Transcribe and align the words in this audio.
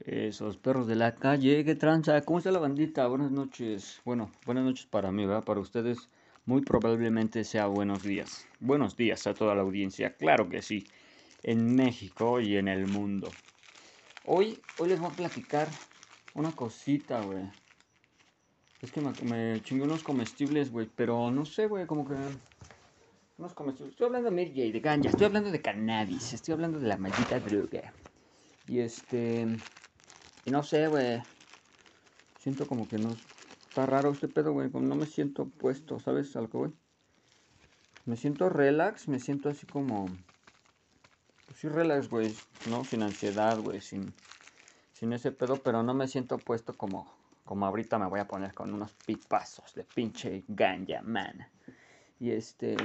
Esos 0.00 0.56
perros 0.56 0.86
de 0.88 0.96
la 0.96 1.14
calle, 1.14 1.64
qué 1.64 1.76
tranza, 1.76 2.20
¿cómo 2.22 2.38
está 2.38 2.50
la 2.50 2.58
bandita? 2.58 3.06
Buenas 3.06 3.30
noches. 3.30 4.02
Bueno, 4.04 4.32
buenas 4.44 4.64
noches 4.64 4.86
para 4.86 5.12
mí, 5.12 5.24
¿verdad? 5.24 5.44
Para 5.44 5.60
ustedes 5.60 6.08
muy 6.46 6.62
probablemente 6.62 7.44
sea 7.44 7.66
buenos 7.66 8.02
días. 8.02 8.46
Buenos 8.58 8.96
días 8.96 9.26
a 9.28 9.34
toda 9.34 9.54
la 9.54 9.62
audiencia, 9.62 10.14
claro 10.16 10.48
que 10.48 10.62
sí, 10.62 10.84
en 11.42 11.76
México 11.76 12.40
y 12.40 12.56
en 12.56 12.68
el 12.68 12.88
mundo. 12.88 13.30
Hoy, 14.26 14.58
hoy 14.78 14.88
les 14.88 14.98
voy 14.98 15.10
a 15.10 15.14
platicar 15.14 15.68
una 16.34 16.50
cosita, 16.50 17.20
güey. 17.20 17.44
Es 18.82 18.90
que 18.90 19.00
me, 19.00 19.12
me 19.22 19.62
chingué 19.62 19.84
unos 19.84 20.02
comestibles, 20.02 20.72
güey, 20.72 20.90
pero 20.94 21.30
no 21.30 21.44
sé, 21.44 21.66
güey, 21.66 21.86
como 21.86 22.06
que... 22.06 22.14
Unos 23.38 23.54
comestibles. 23.54 23.92
Estoy 23.92 24.06
hablando 24.06 24.30
de 24.30 24.36
Mary 24.36 24.72
de 24.72 24.80
ganja, 24.80 25.08
estoy 25.08 25.26
hablando 25.26 25.50
de 25.50 25.62
cannabis, 25.62 26.32
estoy 26.32 26.52
hablando 26.52 26.80
de 26.80 26.88
la 26.88 26.96
maldita 26.96 27.38
droga. 27.38 27.92
Y 28.66 28.80
este... 28.80 29.46
Y 30.44 30.50
no 30.50 30.62
sé, 30.62 30.88
güey. 30.88 31.22
Siento 32.38 32.66
como 32.66 32.86
que 32.86 32.98
no... 32.98 33.10
Está 33.68 33.86
raro 33.86 34.10
este 34.10 34.28
pedo, 34.28 34.52
güey. 34.52 34.70
Como 34.70 34.86
no 34.86 34.94
me 34.94 35.06
siento 35.06 35.46
puesto, 35.46 35.98
¿sabes 35.98 36.36
algo, 36.36 36.60
güey? 36.60 36.72
Me 38.04 38.16
siento 38.16 38.50
relax, 38.50 39.08
me 39.08 39.18
siento 39.18 39.48
así 39.48 39.66
como... 39.66 40.06
Pues 41.46 41.58
sí, 41.58 41.68
relax, 41.68 42.10
güey. 42.10 42.34
No, 42.68 42.84
sin 42.84 43.02
ansiedad, 43.02 43.58
güey. 43.58 43.80
Sin, 43.80 44.12
sin 44.92 45.12
ese 45.14 45.32
pedo, 45.32 45.56
pero 45.56 45.82
no 45.82 45.94
me 45.94 46.08
siento 46.08 46.38
puesto 46.38 46.74
como... 46.74 47.12
Como 47.44 47.66
ahorita 47.66 47.98
me 47.98 48.06
voy 48.06 48.20
a 48.20 48.28
poner 48.28 48.54
con 48.54 48.72
unos 48.72 48.92
pipazos 49.06 49.74
de 49.74 49.84
pinche 49.84 50.44
ganja, 50.48 51.00
man. 51.02 51.46
Y 52.20 52.30
este... 52.30 52.76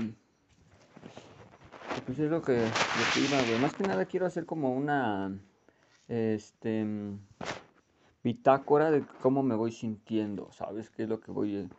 Pues 2.05 2.19
es 2.19 2.29
lo 2.29 2.41
que, 2.41 2.57
lo 2.57 3.13
que 3.13 3.19
iba, 3.19 3.41
güey. 3.41 3.59
Más 3.59 3.73
que 3.73 3.83
nada 3.83 4.05
quiero 4.05 4.25
hacer 4.25 4.45
como 4.45 4.73
una 4.73 5.31
este, 6.09 6.85
bitácora 8.23 8.91
de 8.91 9.05
cómo 9.21 9.43
me 9.43 9.55
voy 9.55 9.71
sintiendo, 9.71 10.51
¿sabes? 10.51 10.89
¿Qué 10.89 11.03
es 11.03 11.09
lo 11.09 11.19
que 11.19 11.31
voy 11.31 11.69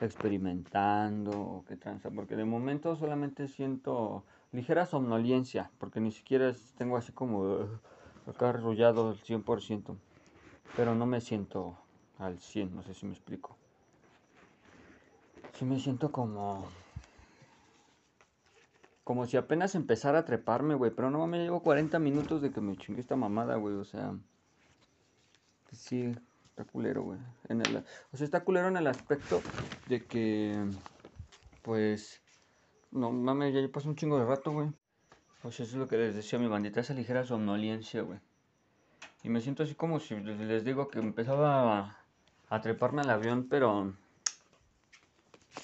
experimentando 0.00 1.30
o 1.30 1.64
qué 1.66 1.76
tranza? 1.76 2.10
Porque 2.10 2.36
de 2.36 2.44
momento 2.44 2.94
solamente 2.96 3.48
siento 3.48 4.24
ligera 4.52 4.86
somnolencia, 4.86 5.70
porque 5.78 6.00
ni 6.00 6.12
siquiera 6.12 6.52
tengo 6.76 6.96
así 6.96 7.12
como 7.12 7.40
uh, 7.40 7.68
acá 8.26 8.50
arrollado 8.50 9.10
al 9.10 9.18
100%, 9.18 9.96
pero 10.76 10.94
no 10.94 11.06
me 11.06 11.20
siento 11.20 11.76
al 12.18 12.38
100, 12.38 12.74
no 12.74 12.82
sé 12.82 12.94
si 12.94 13.06
me 13.06 13.12
explico. 13.12 13.56
Sí 15.54 15.64
me 15.64 15.80
siento 15.80 16.12
como 16.12 16.64
como 19.08 19.24
si 19.24 19.38
apenas 19.38 19.74
empezara 19.74 20.18
a 20.18 20.24
treparme, 20.26 20.74
güey. 20.74 20.90
Pero 20.90 21.08
no 21.08 21.26
me 21.26 21.38
llevo 21.38 21.62
40 21.62 21.98
minutos 21.98 22.42
de 22.42 22.50
que 22.50 22.60
me 22.60 22.76
chingue 22.76 23.00
esta 23.00 23.16
mamada, 23.16 23.56
güey. 23.56 23.74
O 23.76 23.84
sea. 23.86 24.14
Sí, 25.78 26.12
está 26.50 26.64
culero, 26.64 27.02
güey. 27.02 27.18
o 28.12 28.16
sea, 28.16 28.24
está 28.24 28.42
culero 28.42 28.66
en 28.68 28.76
el 28.76 28.86
aspecto 28.88 29.40
de 29.86 30.04
que. 30.04 30.66
Pues. 31.62 32.20
No 32.90 33.12
mames, 33.12 33.54
ya 33.54 33.66
pasó 33.70 33.88
un 33.88 33.96
chingo 33.96 34.18
de 34.18 34.24
rato, 34.24 34.50
güey. 34.50 34.68
Sea, 35.42 35.50
eso 35.50 35.62
es 35.62 35.74
lo 35.74 35.86
que 35.86 35.96
les 35.96 36.16
decía 36.16 36.38
mi 36.38 36.48
bandita, 36.48 36.80
esa 36.80 36.94
ligera 36.94 37.24
somnolencia, 37.24 38.02
güey. 38.02 38.18
Y 39.22 39.28
me 39.28 39.40
siento 39.40 39.62
así 39.62 39.74
como 39.74 40.00
si 40.00 40.16
les 40.16 40.64
digo 40.64 40.88
que 40.88 40.98
empezaba 40.98 41.78
a, 41.78 41.98
a 42.48 42.60
treparme 42.60 43.02
al 43.02 43.10
avión, 43.10 43.46
pero. 43.48 43.94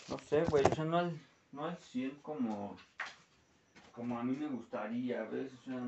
No 0.09 0.19
sé, 0.29 0.45
güey. 0.45 0.65
O 0.65 0.75
sea, 0.75 0.85
no 0.85 0.99
al, 0.99 1.21
no 1.51 1.65
al 1.65 1.77
100 1.77 2.19
como 2.23 2.77
como 3.93 4.19
a 4.19 4.23
mí 4.23 4.37
me 4.37 4.49
gustaría, 4.49 5.23
¿ves? 5.25 5.53
O 5.61 5.65
sea, 5.65 5.81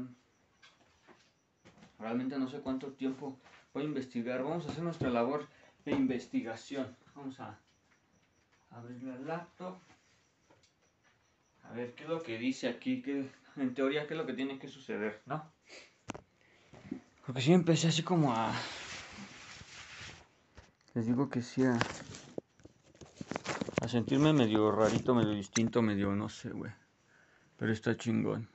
realmente 1.98 2.38
no 2.38 2.48
sé 2.48 2.60
cuánto 2.60 2.88
tiempo 2.92 3.36
voy 3.76 3.84
a 3.84 3.88
investigar. 3.88 4.42
Vamos 4.42 4.66
a 4.66 4.70
hacer 4.70 4.82
nuestra 4.82 5.10
labor 5.10 5.46
de 5.84 5.92
investigación. 5.92 6.96
Vamos 7.14 7.38
a 7.40 7.58
abrir 8.70 9.02
la 9.02 9.18
laptop. 9.18 9.76
A 11.62 11.72
ver 11.72 11.94
qué 11.94 12.04
es 12.04 12.08
lo 12.08 12.22
que 12.22 12.38
dice 12.38 12.68
aquí, 12.68 13.02
que 13.02 13.28
en 13.56 13.74
teoría 13.74 14.06
qué 14.06 14.14
es 14.14 14.18
lo 14.18 14.24
que 14.24 14.32
tiene 14.32 14.58
que 14.58 14.68
suceder, 14.68 15.20
¿no? 15.26 15.52
Porque 17.26 17.42
si 17.42 17.52
empecé 17.52 17.88
así 17.88 18.02
como 18.02 18.32
a... 18.32 18.50
Les 20.94 21.04
digo 21.04 21.28
que 21.28 21.42
sí 21.42 21.62
a... 21.66 21.78
A 23.82 23.88
sentirme 23.88 24.32
medio 24.32 24.72
rarito, 24.72 25.14
medio 25.14 25.32
distinto, 25.32 25.82
medio, 25.82 26.12
no 26.12 26.30
sé, 26.30 26.48
güey. 26.48 26.72
Pero 27.58 27.72
está 27.72 27.94
chingón. 27.94 28.48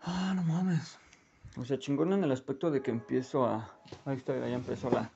Ah, 0.00 0.32
no 0.36 0.44
mames. 0.44 0.96
O 1.58 1.64
sea, 1.64 1.76
chingón 1.76 2.12
en 2.12 2.22
el 2.22 2.30
aspecto 2.30 2.70
de 2.70 2.82
que 2.82 2.92
empiezo 2.92 3.44
a... 3.44 3.68
Ahí 4.04 4.16
está, 4.16 4.38
ya 4.38 4.54
empezó 4.54 4.90
la, 4.90 5.10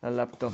la 0.00 0.10
laptop. 0.12 0.52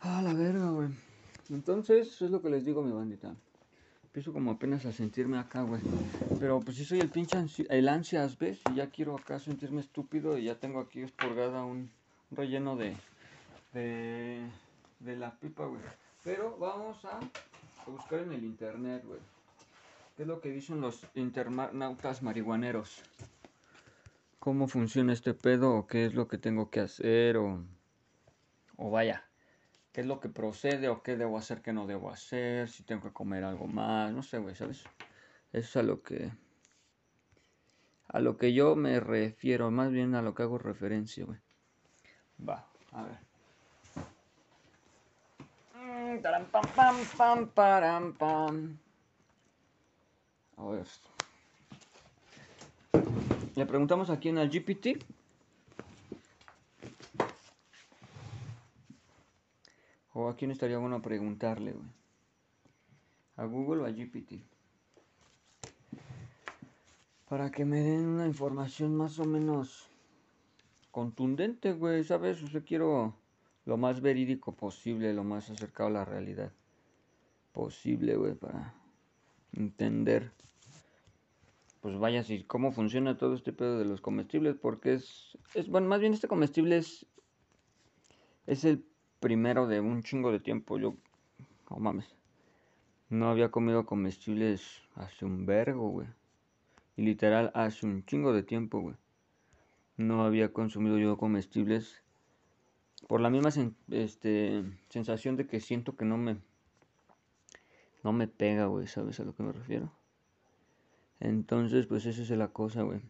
Ah, 0.00 0.20
la 0.22 0.34
verga, 0.34 0.68
güey. 0.68 0.90
Entonces, 1.48 2.20
es 2.20 2.30
lo 2.30 2.42
que 2.42 2.50
les 2.50 2.66
digo, 2.66 2.82
mi 2.82 2.92
bandita. 2.92 3.34
Empiezo 4.02 4.34
como 4.34 4.50
apenas 4.50 4.84
a 4.84 4.92
sentirme 4.92 5.38
acá, 5.38 5.62
güey. 5.62 5.80
Pero 6.38 6.60
pues 6.60 6.76
si 6.76 6.84
soy 6.84 7.00
el 7.00 7.08
pinche 7.08 7.38
el 7.70 7.88
ansias, 7.88 8.38
¿ves? 8.38 8.60
Y 8.70 8.74
ya 8.74 8.90
quiero 8.90 9.16
acá 9.16 9.38
sentirme 9.38 9.80
estúpido 9.80 10.36
y 10.36 10.44
ya 10.44 10.60
tengo 10.60 10.78
aquí 10.80 11.00
esporgada 11.00 11.64
un, 11.64 11.90
relleno 12.30 12.76
de, 12.76 12.96
de, 13.72 14.48
de 15.00 15.16
la 15.16 15.38
pipa, 15.38 15.66
güey. 15.66 15.80
Pero 16.22 16.56
vamos 16.58 17.04
a, 17.04 17.20
buscar 17.86 18.20
en 18.20 18.32
el 18.32 18.44
internet, 18.44 19.04
güey. 19.04 19.20
¿Qué 20.16 20.22
es 20.22 20.28
lo 20.28 20.40
que 20.40 20.50
dicen 20.50 20.80
los 20.80 21.06
internautas 21.14 22.22
marihuaneros? 22.22 23.02
¿Cómo 24.38 24.68
funciona 24.68 25.12
este 25.12 25.34
pedo? 25.34 25.74
¿O 25.74 25.86
qué 25.86 26.06
es 26.06 26.14
lo 26.14 26.28
que 26.28 26.38
tengo 26.38 26.70
que 26.70 26.80
hacer? 26.80 27.36
O, 27.36 27.64
o 28.76 28.90
vaya, 28.90 29.24
qué 29.92 30.00
es 30.00 30.06
lo 30.06 30.20
que 30.20 30.28
procede 30.28 30.88
o 30.88 31.02
qué 31.02 31.16
debo 31.16 31.36
hacer, 31.36 31.62
qué 31.62 31.72
no 31.72 31.86
debo 31.86 32.10
hacer, 32.10 32.68
si 32.68 32.84
tengo 32.84 33.02
que 33.02 33.12
comer 33.12 33.44
algo 33.44 33.66
más, 33.66 34.12
no 34.12 34.22
sé, 34.22 34.38
güey, 34.38 34.54
¿sabes? 34.54 34.84
Eso 35.52 35.68
es 35.68 35.76
a 35.76 35.82
lo 35.82 36.02
que 36.02 36.32
a 38.08 38.20
lo 38.20 38.36
que 38.36 38.52
yo 38.52 38.76
me 38.76 39.00
refiero, 39.00 39.70
más 39.70 39.90
bien 39.90 40.14
a 40.14 40.22
lo 40.22 40.34
que 40.34 40.44
hago 40.44 40.58
referencia, 40.58 41.24
güey. 41.24 41.38
Va, 42.48 42.64
a 42.92 43.02
ver. 43.02 43.18
Mm, 45.74 46.22
pam, 46.22 46.66
pam, 46.74 46.96
pam, 47.16 47.46
param, 47.48 48.12
pam. 48.12 48.78
A 50.56 50.64
ver. 50.66 50.86
Le 53.56 53.66
preguntamos 53.66 54.10
aquí 54.10 54.28
en 54.28 54.38
el 54.38 54.50
GPT 54.50 54.98
¿O 60.16 60.28
a 60.28 60.36
quién 60.36 60.52
estaría 60.52 60.78
bueno 60.78 61.02
preguntarle, 61.02 61.72
güey? 61.72 61.88
¿A 63.36 63.44
Google 63.46 63.82
o 63.82 63.86
a 63.86 63.90
GPT? 63.90 64.44
Para 67.28 67.50
que 67.50 67.64
me 67.64 67.80
den 67.80 68.06
una 68.06 68.26
información 68.26 68.96
más 68.96 69.18
o 69.18 69.24
menos 69.24 69.88
contundente, 70.94 71.72
güey, 71.72 72.04
¿sabes? 72.04 72.40
O 72.44 72.46
sea, 72.46 72.60
quiero 72.60 73.16
lo 73.64 73.76
más 73.76 74.00
verídico 74.00 74.52
posible, 74.52 75.12
lo 75.12 75.24
más 75.24 75.50
acercado 75.50 75.88
a 75.88 75.92
la 75.92 76.04
realidad 76.04 76.52
posible, 77.52 78.14
güey, 78.14 78.34
para 78.34 78.72
entender, 79.54 80.30
pues 81.80 81.98
vaya, 81.98 82.22
si 82.22 82.44
cómo 82.44 82.70
funciona 82.70 83.18
todo 83.18 83.34
este 83.34 83.52
pedo 83.52 83.76
de 83.76 83.86
los 83.86 84.00
comestibles, 84.00 84.54
porque 84.54 84.94
es, 84.94 85.36
es 85.54 85.68
bueno, 85.68 85.88
más 85.88 85.98
bien 85.98 86.12
este 86.12 86.28
comestible 86.28 86.76
es, 86.76 87.04
es 88.46 88.64
el 88.64 88.84
primero 89.18 89.66
de 89.66 89.80
un 89.80 90.04
chingo 90.04 90.30
de 90.30 90.38
tiempo. 90.38 90.78
Yo, 90.78 90.94
no 91.70 91.78
mames, 91.78 92.14
no 93.08 93.30
había 93.30 93.50
comido 93.50 93.84
comestibles 93.84 94.80
hace 94.94 95.24
un 95.24 95.44
vergo, 95.44 95.88
güey. 95.88 96.06
Y 96.96 97.02
literal, 97.02 97.50
hace 97.52 97.84
un 97.84 98.04
chingo 98.04 98.32
de 98.32 98.44
tiempo, 98.44 98.78
güey. 98.80 98.94
No 99.96 100.24
había 100.24 100.52
consumido 100.52 100.98
yo 100.98 101.16
comestibles 101.16 102.02
por 103.06 103.20
la 103.20 103.30
misma 103.30 103.50
este, 103.90 104.64
sensación 104.88 105.36
de 105.36 105.46
que 105.46 105.60
siento 105.60 105.96
que 105.96 106.04
no 106.04 106.16
me 106.16 106.38
no 108.02 108.12
me 108.12 108.28
pega, 108.28 108.66
güey, 108.66 108.86
¿sabes 108.86 109.18
a 109.18 109.24
lo 109.24 109.34
que 109.34 109.42
me 109.42 109.52
refiero? 109.52 109.90
Entonces, 111.20 111.86
pues 111.86 112.04
esa 112.04 112.22
es 112.22 112.30
la 112.30 112.48
cosa, 112.48 112.82
güey. 112.82 113.00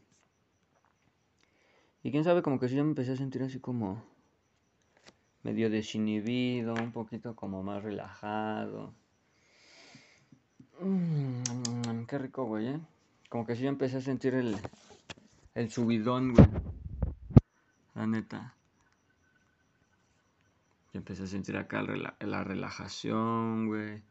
Y 2.04 2.12
quién 2.12 2.22
sabe, 2.22 2.42
como 2.42 2.60
que 2.60 2.68
sí 2.68 2.76
ya 2.76 2.84
me 2.84 2.90
empecé 2.90 3.12
a 3.12 3.16
sentir 3.16 3.42
así 3.42 3.58
como 3.58 4.04
medio 5.42 5.68
desinhibido, 5.68 6.74
un 6.74 6.92
poquito 6.92 7.34
como 7.34 7.62
más 7.64 7.82
relajado. 7.82 8.94
Mm, 10.80 12.04
qué 12.06 12.18
rico, 12.18 12.44
güey, 12.44 12.68
¿eh? 12.68 12.80
Como 13.30 13.46
que 13.46 13.56
sí 13.56 13.66
empecé 13.66 13.96
a 13.96 14.00
sentir 14.00 14.34
el, 14.34 14.56
el 15.54 15.70
subidón, 15.70 16.34
güey. 16.34 16.46
La 17.94 18.06
neta. 18.06 18.54
Ya 20.92 20.98
empecé 20.98 21.24
a 21.24 21.26
sentir 21.26 21.56
acá 21.56 21.82
la 21.82 22.44
relajación, 22.44 23.68
güey. 23.68 24.02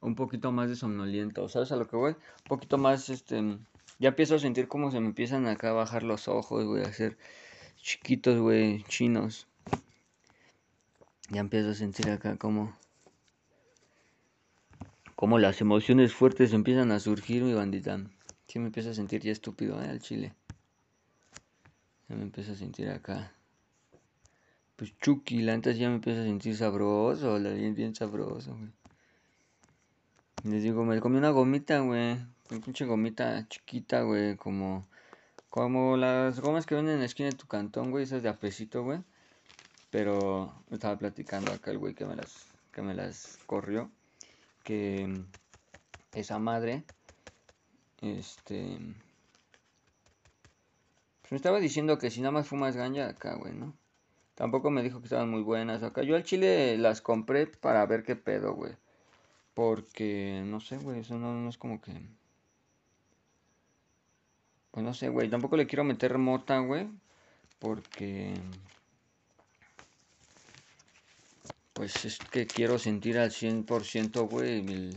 Un 0.00 0.14
poquito 0.14 0.52
más 0.52 0.68
de 0.68 0.76
somnoliento. 0.76 1.48
¿Sabes 1.48 1.72
a 1.72 1.76
lo 1.76 1.88
que 1.88 1.96
voy? 1.96 2.12
Un 2.12 2.48
poquito 2.48 2.78
más, 2.78 3.08
este... 3.08 3.58
Ya 3.98 4.08
empiezo 4.08 4.34
a 4.34 4.38
sentir 4.38 4.68
como 4.68 4.90
se 4.90 5.00
me 5.00 5.06
empiezan 5.06 5.46
acá 5.46 5.70
a 5.70 5.72
bajar 5.72 6.02
los 6.02 6.28
ojos, 6.28 6.64
güey. 6.66 6.84
A 6.84 6.88
hacer 6.88 7.16
chiquitos, 7.76 8.38
güey. 8.38 8.82
Chinos. 8.84 9.46
Ya 11.30 11.40
empiezo 11.40 11.70
a 11.70 11.74
sentir 11.74 12.10
acá 12.10 12.36
como... 12.36 12.76
Como 15.14 15.38
las 15.38 15.60
emociones 15.60 16.12
fuertes 16.12 16.52
empiezan 16.52 16.90
a 16.92 17.00
surgir, 17.00 17.42
mi 17.44 17.54
bandita. 17.54 18.00
Sí 18.54 18.60
me 18.60 18.66
empiezo 18.66 18.90
a 18.90 18.94
sentir 18.94 19.20
ya 19.20 19.32
estúpido, 19.32 19.82
¿eh? 19.82 19.88
Al 19.88 19.98
chile. 19.98 20.32
Ya 22.08 22.14
me 22.14 22.22
empiezo 22.22 22.52
a 22.52 22.54
sentir 22.54 22.88
acá. 22.88 23.32
Pues 24.76 24.96
Chucky, 24.98 25.50
antes 25.50 25.76
ya 25.76 25.88
me 25.88 25.96
empiezo 25.96 26.20
a 26.20 26.24
sentir 26.24 26.56
sabroso, 26.56 27.40
la 27.40 27.50
bien, 27.50 27.74
bien 27.74 27.96
sabroso, 27.96 28.56
güey. 28.56 28.70
Les 30.44 30.62
digo, 30.62 30.84
me 30.84 31.00
comí 31.00 31.16
una 31.16 31.30
gomita, 31.30 31.80
güey. 31.80 32.12
Una 32.48 32.60
pinche 32.64 32.84
gomita 32.84 33.44
chiquita, 33.48 34.02
güey. 34.02 34.36
Como, 34.36 34.86
como 35.50 35.96
las 35.96 36.38
gomas 36.38 36.64
que 36.64 36.76
venden 36.76 36.94
en 36.94 37.00
la 37.00 37.06
esquina 37.06 37.30
de 37.30 37.36
tu 37.36 37.48
cantón, 37.48 37.90
güey. 37.90 38.04
Esas 38.04 38.22
de 38.22 38.28
apesito, 38.28 38.84
güey. 38.84 39.00
Pero 39.90 40.54
me 40.68 40.76
estaba 40.76 40.96
platicando 40.96 41.50
acá 41.50 41.72
el 41.72 41.78
güey 41.78 41.94
que 41.94 42.06
me 42.06 42.14
las, 42.14 42.46
que 42.70 42.82
me 42.82 42.94
las 42.94 43.36
corrió. 43.46 43.90
Que 44.62 45.24
esa 46.12 46.38
madre, 46.38 46.84
este... 48.04 48.78
Pues 51.22 51.32
me 51.32 51.36
estaba 51.36 51.58
diciendo 51.60 51.98
que 51.98 52.10
si 52.10 52.20
nada 52.20 52.32
más 52.32 52.48
fumas 52.48 52.76
ganja 52.76 53.08
acá, 53.08 53.34
güey, 53.36 53.54
¿no? 53.54 53.74
Tampoco 54.34 54.70
me 54.70 54.82
dijo 54.82 55.00
que 55.00 55.06
estaban 55.06 55.30
muy 55.30 55.42
buenas 55.42 55.82
acá. 55.82 56.02
Yo 56.02 56.16
al 56.16 56.24
chile 56.24 56.76
las 56.76 57.00
compré 57.00 57.46
para 57.46 57.86
ver 57.86 58.02
qué 58.02 58.16
pedo, 58.16 58.54
güey. 58.54 58.72
Porque, 59.54 60.42
no 60.44 60.60
sé, 60.60 60.76
güey, 60.78 61.00
eso 61.00 61.16
no, 61.18 61.48
es 61.48 61.56
como 61.56 61.80
que... 61.80 61.92
Pues 64.72 64.84
no 64.84 64.92
sé, 64.92 65.08
güey, 65.08 65.30
tampoco 65.30 65.56
le 65.56 65.68
quiero 65.68 65.84
meter 65.84 66.18
mota, 66.18 66.58
güey. 66.58 66.88
Porque... 67.60 68.34
Pues 71.72 72.04
es 72.04 72.18
que 72.18 72.46
quiero 72.46 72.78
sentir 72.78 73.18
al 73.18 73.30
100%, 73.30 74.28
güey, 74.28 74.90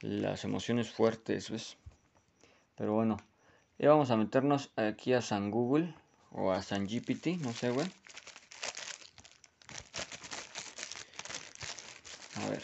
las 0.00 0.44
emociones 0.44 0.90
fuertes, 0.90 1.50
¿ves? 1.50 1.77
Pero 2.78 2.92
bueno, 2.92 3.16
ya 3.78 3.90
vamos 3.90 4.10
a 4.12 4.16
meternos 4.16 4.70
aquí 4.76 5.12
a 5.12 5.20
San 5.20 5.50
Google 5.50 5.92
o 6.30 6.52
a 6.52 6.62
San 6.62 6.86
GPT, 6.86 7.36
no 7.38 7.52
sé, 7.52 7.70
güey. 7.70 7.86
A 12.36 12.48
ver. 12.48 12.62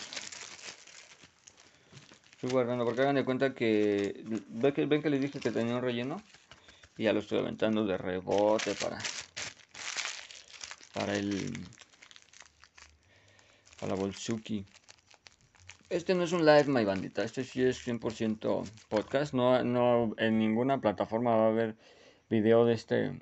Estoy 2.34 2.50
guardando, 2.50 2.84
porque 2.84 3.00
hagan 3.00 3.16
de 3.16 3.24
cuenta 3.24 3.54
que 3.54 4.22
ven, 4.24 4.72
que. 4.72 4.86
ven 4.86 5.02
que 5.02 5.10
les 5.10 5.20
dije 5.20 5.40
que 5.40 5.50
tenía 5.50 5.74
un 5.74 5.82
relleno. 5.82 6.22
Y 6.96 7.04
ya 7.04 7.12
lo 7.12 7.18
estoy 7.18 7.40
aventando 7.40 7.84
de 7.84 7.98
rebote 7.98 8.74
para. 8.76 9.02
Para 10.92 11.16
el. 11.16 11.52
Para 13.80 13.90
la 13.90 13.94
Bolsuki. 13.96 14.64
Este 15.90 16.14
no 16.14 16.22
es 16.24 16.32
un 16.32 16.46
live, 16.46 16.64
my 16.66 16.84
bandita. 16.84 17.22
Este 17.24 17.44
sí 17.44 17.62
es 17.62 17.86
100% 17.86 18.64
podcast. 18.88 19.34
No, 19.34 19.62
no, 19.62 20.14
en 20.16 20.38
ninguna 20.38 20.80
plataforma 20.80 21.36
va 21.36 21.44
a 21.44 21.48
haber 21.48 21.76
video 22.30 22.64
de 22.64 22.72
este. 22.72 23.20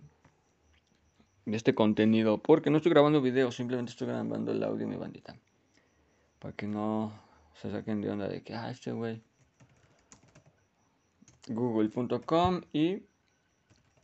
De 1.45 1.57
este 1.57 1.75
contenido. 1.75 2.39
Porque 2.39 2.71
no 2.71 2.77
estoy 2.77 2.93
grabando 2.93 3.21
video, 3.21 3.51
simplemente 3.51 3.91
estoy 3.91 4.07
grabando 4.07 4.53
el 4.53 4.63
audio, 4.63 4.87
mi 4.87 4.97
bandita. 4.97 5.35
Para 6.39 6.55
que 6.55 6.67
no 6.69 7.13
se 7.61 7.71
saquen 7.73 8.01
de 8.01 8.11
onda 8.11 8.29
de 8.29 8.43
que, 8.43 8.55
ah, 8.55 8.71
este 8.71 8.93
güey. 8.93 9.21
Google.com 11.49 12.61
y 12.73 13.03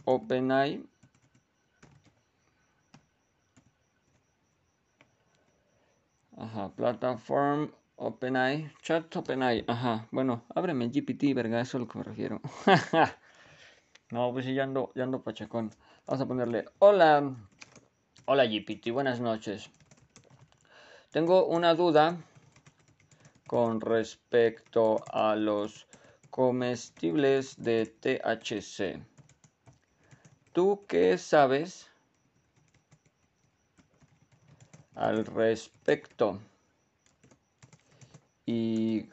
OpenAI. 0.04 0.84
Ajá, 6.36 6.68
plataforma 6.70 7.68
OpenAI, 8.00 8.70
chat 8.80 9.16
OpenAI, 9.16 9.64
ajá, 9.66 10.06
bueno, 10.12 10.44
ábreme 10.54 10.88
GPT, 10.88 11.34
verga, 11.34 11.60
eso 11.60 11.78
es 11.78 11.80
lo 11.82 11.88
que 11.88 11.98
me 11.98 12.04
refiero. 12.04 12.40
no, 14.10 14.32
pues 14.32 14.46
ya 14.46 14.62
ando, 14.62 14.92
ya 14.94 15.02
ando 15.02 15.22
pachacón. 15.22 15.70
Vamos 16.06 16.20
a 16.20 16.26
ponerle, 16.26 16.64
hola, 16.78 17.34
hola 18.26 18.44
GPT, 18.46 18.92
buenas 18.92 19.18
noches. 19.20 19.70
Tengo 21.10 21.46
una 21.46 21.74
duda 21.74 22.16
con 23.48 23.80
respecto 23.80 25.02
a 25.12 25.34
los 25.34 25.88
comestibles 26.30 27.56
de 27.56 27.86
THC. 27.86 29.02
¿Tú 30.52 30.84
qué 30.86 31.18
sabes 31.18 31.90
al 34.94 35.26
respecto? 35.26 36.38
¿Y 38.50 39.10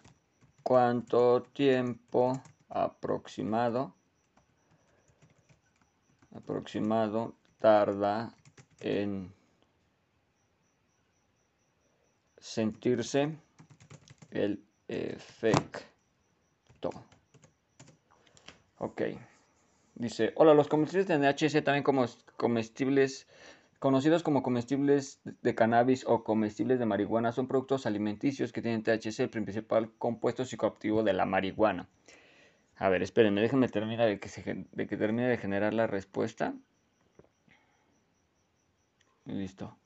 cuánto 0.63 1.43
tiempo 1.43 2.41
aproximado 2.69 3.93
aproximado 6.33 7.35
tarda 7.59 8.33
en 8.79 9.33
sentirse 12.37 13.35
el 14.31 14.63
efecto. 14.87 16.91
Ok. 18.77 19.01
Dice, 19.95 20.31
hola, 20.35 20.53
los 20.53 20.69
comestibles 20.69 21.07
de 21.07 21.17
NHC 21.17 21.61
también 21.61 21.83
como 21.83 22.05
comestibles, 22.37 23.27
conocidos 23.85 24.23
como 24.23 24.41
comestibles 24.41 25.21
de 25.43 25.53
cannabis 25.53 26.05
o 26.07 26.23
comestibles 26.23 26.79
de 26.79 26.87
marihuana, 26.87 27.31
son 27.31 27.47
productos 27.47 27.85
alimenticios 27.85 28.51
que 28.51 28.63
tienen 28.63 28.81
THC, 28.81 29.19
el 29.19 29.29
principal 29.29 29.91
compuesto 29.99 30.43
psicoactivo 30.43 31.03
de 31.03 31.13
la 31.13 31.27
marihuana. 31.27 31.87
A 32.77 32.89
ver, 32.89 33.03
espérenme, 33.03 33.41
déjenme 33.41 33.67
terminar 33.67 34.07
de 34.07 34.19
que, 34.19 34.65
de 34.71 34.87
que 34.87 34.97
termine 34.97 35.27
de 35.27 35.37
generar 35.37 35.75
la 35.75 35.85
respuesta. 35.85 36.55
Listo. 39.25 39.77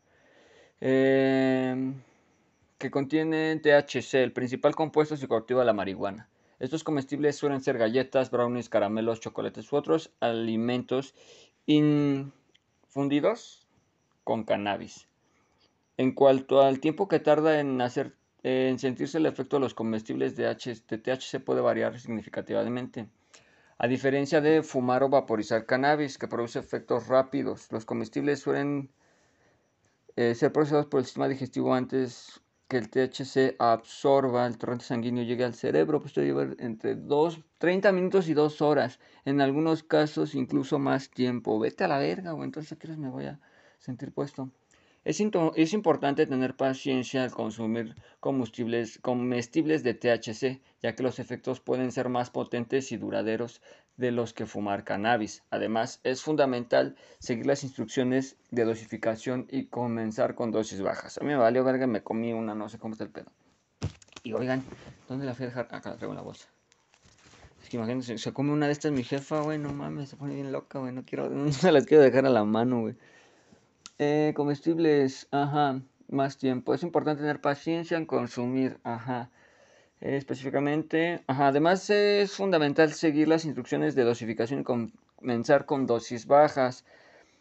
Eh, 0.79 1.93
que 2.77 2.91
contienen 2.91 3.61
THC, 3.61 4.23
el 4.23 4.31
principal 4.31 4.75
compuesto 4.75 5.17
psicoactivo 5.17 5.59
de 5.59 5.65
la 5.65 5.73
marihuana. 5.73 6.29
Estos 6.59 6.85
comestibles 6.85 7.35
suelen 7.35 7.59
ser 7.59 7.77
galletas, 7.77 8.31
brownies, 8.31 8.69
caramelos, 8.69 9.19
chocolates 9.19 9.73
u 9.73 9.75
otros 9.75 10.13
alimentos 10.21 11.13
infundidos 11.65 13.65
con 14.29 14.43
cannabis. 14.43 15.07
En 15.97 16.11
cuanto 16.11 16.61
al 16.61 16.79
tiempo 16.79 17.07
que 17.07 17.19
tarda 17.19 17.59
en, 17.59 18.77
sentirse 18.77 19.17
el 19.17 19.25
efecto 19.25 19.55
de 19.55 19.61
los 19.61 19.73
comestibles 19.73 20.35
de, 20.35 20.45
THC 20.53 21.43
puede 21.43 21.61
variar 21.61 21.99
significativamente. 21.99 23.09
A 23.79 23.87
diferencia 23.87 24.39
de 24.39 24.61
fumar 24.61 25.01
o 25.01 25.09
vaporizar 25.09 25.65
cannabis, 25.65 26.19
que 26.19 26.27
produce 26.27 26.59
efectos 26.59 27.07
rápidos, 27.07 27.71
los 27.71 27.85
comestibles 27.85 28.39
suelen 28.39 28.91
eh, 30.15 30.35
ser 30.35 30.51
procesados 30.51 30.85
por 30.85 30.99
el 30.99 31.05
sistema 31.07 31.27
digestivo 31.27 31.73
antes 31.73 32.39
que 32.67 32.77
el 32.77 32.91
THC 32.91 33.55
absorba 33.57 34.45
el 34.45 34.59
torrente 34.59 34.85
sanguíneo 34.85 35.23
llegue 35.23 35.43
al 35.43 35.55
cerebro, 35.55 36.01
pues 36.01 36.11
esto 36.11 36.21
lleva 36.21 36.43
entre 36.59 36.93
2, 36.93 37.41
30 37.57 37.91
minutos 37.93 38.29
y 38.29 38.35
2 38.35 38.61
horas, 38.61 38.99
en 39.25 39.41
algunos 39.41 39.81
casos 39.81 40.35
incluso 40.35 40.77
más 40.77 41.09
tiempo. 41.09 41.57
Vete 41.57 41.83
a 41.85 41.87
la 41.87 41.97
verga, 41.97 42.35
o 42.35 42.43
entonces 42.43 42.73
¿a 42.73 42.75
qué 42.75 42.95
me 42.95 43.09
voy 43.09 43.25
a 43.25 43.39
sentir 43.79 44.11
puesto? 44.11 44.49
Es, 45.05 45.21
es, 45.21 45.73
importante 45.73 46.27
tener 46.27 46.55
paciencia 46.55 47.23
al 47.23 47.31
consumir 47.31 47.95
combustibles 48.19 48.99
comestibles 48.99 49.81
de 49.81 49.93
THC, 49.93 50.61
ya 50.81 50.93
que 50.93 51.03
los 51.03 51.19
efectos 51.19 51.61
pueden 51.61 51.91
ser 51.91 52.09
más 52.09 52.29
potentes 52.29 52.91
y 52.91 52.97
duraderos 52.97 53.61
de 53.95 54.11
los 54.11 54.33
que 54.33 54.45
fumar 54.45 54.83
cannabis. 54.83 55.43
Además, 55.51 56.01
es 56.03 56.21
fundamental 56.21 56.95
seguir 57.19 57.45
las 57.45 57.63
instrucciones 57.63 58.37
de 58.51 58.65
dosificación 58.65 59.47
y 59.49 59.67
comenzar 59.67 60.35
con 60.35 60.51
dosis 60.51 60.81
bajas. 60.81 61.17
A 61.17 61.21
mí 61.21 61.27
me 61.27 61.37
valió 61.37 61.63
verga, 61.63 61.87
me 61.87 62.03
comí 62.03 62.33
una, 62.33 62.53
no 62.53 62.69
sé 62.69 62.77
cómo 62.77 62.93
está 62.93 63.05
el 63.05 63.11
pedo. 63.11 63.31
Y 64.23 64.33
oigan, 64.33 64.63
¿dónde 65.07 65.25
la 65.25 65.33
fui 65.33 65.45
a 65.45 65.49
dejar? 65.49 65.67
Acá 65.71 65.89
la 65.89 65.97
traigo 65.97 66.11
en 66.11 66.17
la 66.17 66.23
bolsa. 66.23 66.47
Es 67.61 67.69
que 67.69 67.77
imagínense, 67.77 68.17
se 68.17 68.33
come 68.33 68.51
una 68.51 68.67
de 68.67 68.73
estas 68.73 68.91
mi 68.91 69.03
jefa, 69.03 69.41
güey, 69.41 69.57
no 69.57 69.73
mames, 69.73 70.09
se 70.09 70.15
pone 70.17 70.35
bien 70.35 70.51
loca, 70.51 70.79
güey, 70.79 70.93
no 70.93 71.03
quiero, 71.05 71.29
no 71.29 71.51
se 71.51 71.71
las 71.71 71.85
quiero 71.85 72.03
dejar 72.03 72.25
a 72.25 72.29
la 72.29 72.43
mano, 72.43 72.81
güey. 72.81 72.95
Eh, 73.99 74.33
comestibles, 74.35 75.27
ajá, 75.31 75.81
más 76.07 76.37
tiempo. 76.37 76.73
Es 76.73 76.83
importante 76.83 77.21
tener 77.21 77.41
paciencia 77.41 77.97
en 77.97 78.05
consumir, 78.05 78.79
ajá 78.83 79.29
específicamente. 80.01 81.21
además 81.27 81.89
es 81.89 82.31
fundamental 82.31 82.93
seguir 82.93 83.27
las 83.27 83.45
instrucciones 83.45 83.95
de 83.95 84.03
dosificación 84.03 84.61
y 84.61 84.63
comenzar 84.63 85.65
con 85.65 85.85
dosis 85.85 86.25
bajas. 86.25 86.85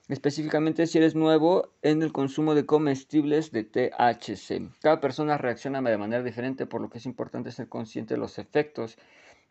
específicamente 0.08 0.86
si 0.86 0.96
eres 0.96 1.14
nuevo 1.14 1.68
en 1.82 2.02
el 2.02 2.12
consumo 2.12 2.54
de 2.54 2.64
comestibles 2.64 3.52
de 3.52 3.64
THC. 3.64 4.70
Cada 4.80 5.00
persona 5.00 5.36
reacciona 5.36 5.82
de 5.82 5.98
manera 5.98 6.22
diferente, 6.22 6.64
por 6.64 6.80
lo 6.80 6.88
que 6.88 6.96
es 6.96 7.04
importante 7.04 7.52
ser 7.52 7.68
consciente 7.68 8.14
de 8.14 8.20
los 8.20 8.38
efectos 8.38 8.96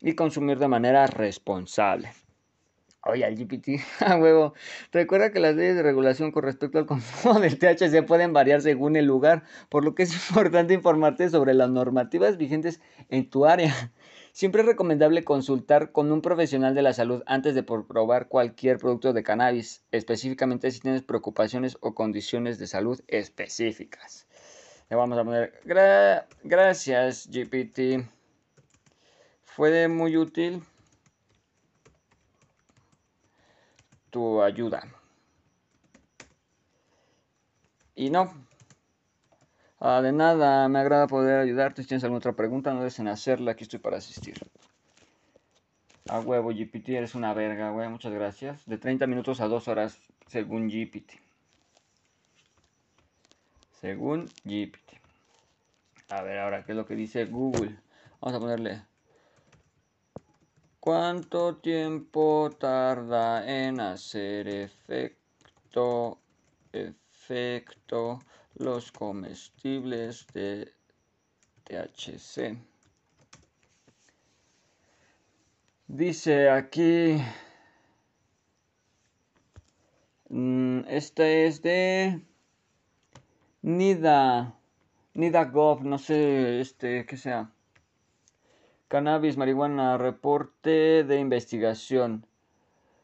y 0.01 0.15
consumir 0.15 0.57
de 0.57 0.67
manera 0.67 1.05
responsable. 1.05 2.11
Oye, 3.07 3.23
al 3.23 3.35
GPT, 3.35 3.79
a 4.05 4.17
huevo. 4.17 4.53
Recuerda 4.91 5.31
que 5.31 5.39
las 5.39 5.55
leyes 5.55 5.75
de 5.75 5.83
regulación 5.83 6.31
con 6.31 6.43
respecto 6.43 6.77
al 6.77 6.85
consumo 6.85 7.39
del 7.39 7.57
THC 7.57 8.05
pueden 8.05 8.33
variar 8.33 8.61
según 8.61 8.95
el 8.97 9.05
lugar, 9.05 9.43
por 9.69 9.85
lo 9.85 9.95
que 9.95 10.03
es 10.03 10.13
importante 10.29 10.73
informarte 10.73 11.29
sobre 11.29 11.53
las 11.53 11.69
normativas 11.69 12.37
vigentes 12.37 12.81
en 13.09 13.29
tu 13.29 13.45
área. 13.45 13.73
Siempre 14.33 14.61
es 14.61 14.67
recomendable 14.67 15.23
consultar 15.23 15.91
con 15.91 16.11
un 16.11 16.21
profesional 16.21 16.75
de 16.75 16.83
la 16.83 16.93
salud 16.93 17.23
antes 17.25 17.55
de 17.55 17.63
probar 17.63 18.27
cualquier 18.27 18.77
producto 18.77 19.11
de 19.13 19.23
cannabis, 19.23 19.83
específicamente 19.91 20.69
si 20.69 20.79
tienes 20.79 21.01
preocupaciones 21.01 21.77
o 21.79 21.95
condiciones 21.95 22.59
de 22.59 22.67
salud 22.67 22.99
específicas. 23.07 24.27
Le 24.89 24.95
vamos 24.95 25.17
a 25.17 25.23
poner 25.23 25.59
gracias 26.43 27.27
GPT. 27.31 28.05
Fue 29.43 29.87
muy 29.87 30.17
útil 30.17 30.61
tu 34.17 34.41
ayuda. 34.41 34.81
Y 37.93 38.09
no, 38.09 38.33
Ah, 39.79 40.01
de 40.01 40.11
nada, 40.11 40.67
me 40.69 40.79
agrada 40.79 41.05
poder 41.05 41.39
ayudarte. 41.39 41.83
Si 41.83 41.87
tienes 41.87 42.03
alguna 42.03 42.17
otra 42.17 42.33
pregunta, 42.33 42.73
no 42.73 42.79
dejes 42.79 42.97
en 42.97 43.09
hacerla. 43.09 43.51
Aquí 43.51 43.63
estoy 43.63 43.77
para 43.77 43.97
asistir. 43.97 44.35
A 46.07 46.19
huevo, 46.19 46.51
GPT, 46.51 46.97
eres 46.97 47.13
una 47.13 47.35
verga, 47.35 47.69
güey. 47.69 47.87
Muchas 47.87 48.11
gracias. 48.11 48.65
De 48.65 48.79
30 48.79 49.05
minutos 49.05 49.39
a 49.39 49.47
2 49.47 49.67
horas, 49.67 49.99
según 50.25 50.67
GPT. 50.67 51.13
Según 53.81 54.25
GPT. 54.43 54.99
A 56.09 56.23
ver, 56.23 56.39
ahora, 56.39 56.65
¿qué 56.65 56.71
es 56.71 56.75
lo 56.75 56.87
que 56.87 56.95
dice 56.95 57.25
Google? 57.25 57.77
Vamos 58.19 58.35
a 58.35 58.39
ponerle. 58.39 58.96
¿Cuánto 60.79 61.57
tiempo 61.57 62.49
tarda 62.57 63.45
en 63.45 63.79
hacer 63.79 64.47
efecto? 64.47 66.19
Efecto 66.71 68.19
los 68.55 68.91
comestibles 68.91 70.25
de 70.33 70.71
THC. 71.63 72.57
Dice 75.87 76.49
aquí, 76.49 77.17
mm, 80.29 80.81
este 80.87 81.47
es 81.47 81.61
de 81.61 82.21
Nida, 83.61 84.53
Nida 85.13 85.45
Gov, 85.45 85.83
no 85.83 85.97
sé, 85.97 86.61
este, 86.61 87.05
qué 87.05 87.17
sea. 87.17 87.51
Cannabis, 88.87 89.35
marihuana, 89.35 89.97
reporte 89.97 91.03
de 91.03 91.19
investigación. 91.19 92.25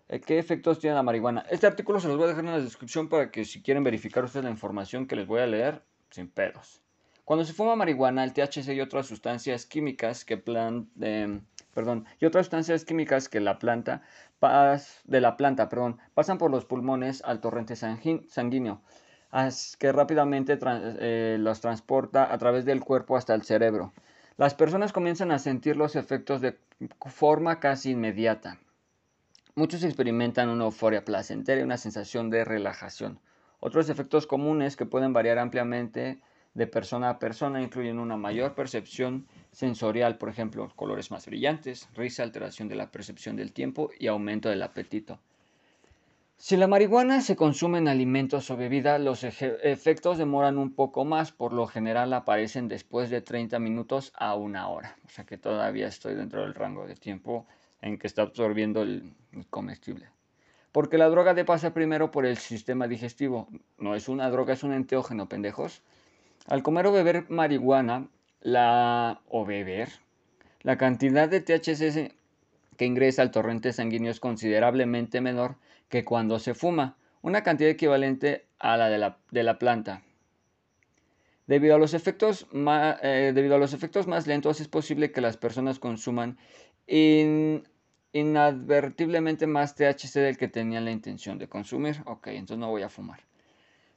Eh, 0.08 0.22
¿Qué 0.22 0.40
efectos 0.40 0.80
tiene 0.80 0.96
la 0.96 1.04
marihuana? 1.04 1.46
Este 1.50 1.68
artículo 1.68 2.00
se 2.00 2.08
los 2.08 2.16
voy 2.16 2.26
a 2.26 2.28
dejar 2.30 2.46
en 2.46 2.52
la 2.52 2.60
descripción 2.62 3.10
para 3.10 3.32
que 3.32 3.44
si 3.44 3.62
quieren 3.62 3.84
verificar 3.84 4.24
ustedes 4.24 4.46
la 4.46 4.52
información 4.52 5.08
que 5.08 5.18
les 5.18 5.28
voy 5.28 5.42
a 5.42 5.46
leer, 5.46 5.82
sin 6.10 6.30
pedos. 6.30 6.82
Cuando 7.26 7.44
se 7.44 7.52
fuma 7.52 7.76
marihuana, 7.76 8.24
el 8.24 8.32
THC 8.32 8.74
y 8.74 8.80
otras 8.80 9.08
sustancias 9.08 9.66
químicas 9.66 10.24
que 10.24 10.38
plan, 10.38 10.90
em, 11.02 11.42
perdón, 11.74 12.06
y 12.20 12.26
otras 12.26 12.46
sustancias 12.46 12.86
químicas 12.86 13.28
que 13.28 13.42
la 13.42 13.60
planta 13.60 14.04
de 15.06 15.22
la 15.22 15.38
planta, 15.38 15.70
perdón, 15.70 16.00
pasan 16.14 16.38
por 16.38 16.52
los 16.52 16.66
pulmones 16.66 17.24
al 17.24 17.40
torrente 17.40 17.76
sanguíneo, 17.76 18.82
que 19.80 19.92
rápidamente 19.92 20.58
eh, 20.62 21.38
los 21.40 21.62
transporta 21.62 22.34
a 22.34 22.38
través 22.38 22.66
del 22.66 22.82
cuerpo 22.82 23.16
hasta 23.16 23.36
el 23.36 23.44
cerebro. 23.44 23.94
Las 24.36 24.56
personas 24.56 24.92
comienzan 24.92 25.32
a 25.32 25.38
sentir 25.38 25.78
los 25.78 25.96
efectos 25.96 26.42
de 26.42 26.58
forma 27.06 27.60
casi 27.60 27.92
inmediata. 27.92 28.58
Muchos 29.54 29.84
experimentan 29.84 30.50
una 30.50 30.64
euforia 30.64 31.06
placentera 31.06 31.62
y 31.62 31.64
una 31.64 31.78
sensación 31.78 32.32
de 32.32 32.44
relajación. 32.44 33.20
Otros 33.60 33.90
efectos 33.90 34.26
comunes 34.26 34.76
que 34.76 34.88
pueden 34.88 35.14
variar 35.14 35.38
ampliamente 35.38 36.20
de 36.56 36.66
persona 36.66 37.10
a 37.12 37.20
persona 37.20 37.62
incluyen 37.62 38.00
una 38.00 38.18
mayor 38.18 38.56
percepción 38.56 39.28
sensorial, 39.52 40.18
por 40.18 40.30
ejemplo, 40.30 40.72
colores 40.76 41.12
más 41.12 41.28
brillantes, 41.28 41.88
risa, 41.94 42.24
alteración 42.24 42.68
de 42.68 42.76
la 42.76 42.90
percepción 42.90 43.36
del 43.36 43.54
tiempo 43.54 43.92
y 44.00 44.08
aumento 44.08 44.50
del 44.50 44.64
apetito. 44.64 45.20
Si 46.38 46.58
la 46.58 46.68
marihuana 46.68 47.22
se 47.22 47.36
consume 47.36 47.78
en 47.78 47.88
alimentos 47.88 48.52
o 48.52 48.58
bebidas, 48.58 49.00
los 49.00 49.24
efectos 49.24 50.18
demoran 50.18 50.58
un 50.58 50.76
poco 50.76 51.06
más, 51.06 51.32
por 51.32 51.54
lo 51.54 51.68
general 51.68 52.12
aparecen 52.14 52.68
después 52.68 53.10
de 53.10 53.22
30 53.22 53.60
minutos 53.60 54.12
a 54.16 54.36
una 54.36 54.68
hora, 54.68 54.98
o 55.06 55.10
sea 55.10 55.26
que 55.26 55.38
todavía 55.38 55.88
estoy 55.88 56.16
dentro 56.16 56.42
del 56.42 56.54
rango 56.54 56.86
de 56.86 56.96
tiempo 56.96 57.46
en 57.82 57.98
que 57.98 58.08
está 58.08 58.24
absorbiendo 58.24 58.82
el 58.82 59.14
comestible. 59.50 60.10
Porque 60.74 60.98
la 60.98 61.08
droga 61.08 61.36
de 61.36 61.46
pasa 61.46 61.72
primero 61.72 62.10
por 62.10 62.26
el 62.26 62.38
sistema 62.38 62.88
digestivo. 62.88 63.48
No 63.78 63.94
es 63.94 64.10
una 64.10 64.30
droga, 64.32 64.54
es 64.54 64.64
un 64.64 64.74
enteógeno, 64.74 65.30
pendejos. 65.30 65.84
Al 66.48 66.64
comer 66.64 66.88
o 66.88 66.92
beber 66.92 67.30
marihuana, 67.30 68.08
la 68.42 69.22
o 69.30 69.46
beber, 69.46 69.90
la 70.64 70.80
cantidad 70.80 71.30
de 71.30 71.42
THC 71.42 72.16
que 72.76 72.86
ingresa 72.86 73.22
al 73.22 73.30
torrente 73.30 73.72
sanguíneo 73.72 74.10
es 74.10 74.20
considerablemente 74.20 75.22
menor 75.22 75.58
que 75.90 76.04
cuando 76.04 76.40
se 76.40 76.54
fuma, 76.54 76.98
una 77.22 77.44
cantidad 77.44 77.70
equivalente 77.70 78.48
a 78.60 78.78
la 78.78 78.90
de 78.90 78.98
la, 78.98 79.18
de 79.32 79.44
la 79.44 79.60
planta. 79.60 80.02
Debido 81.48 81.76
a, 81.76 81.78
los 81.80 81.94
efectos 81.94 82.48
más, 82.52 82.98
eh, 83.04 83.32
debido 83.36 83.56
a 83.56 83.60
los 83.60 83.74
efectos 83.74 84.08
más 84.08 84.28
lentos, 84.28 84.62
es 84.62 84.68
posible 84.68 85.12
que 85.12 85.22
las 85.22 85.38
personas 85.38 85.78
consuman 85.80 86.38
in, 86.88 87.64
inadvertiblemente 88.14 89.48
más 89.48 89.76
THC 89.76 90.20
del 90.20 90.38
que 90.38 90.48
tenían 90.48 90.86
la 90.86 90.92
intención 90.92 91.38
de 91.38 91.50
consumir. 91.50 92.02
Ok, 92.06 92.28
entonces 92.28 92.60
no 92.60 92.70
voy 92.70 92.84
a 92.84 92.90
fumar. 92.90 93.20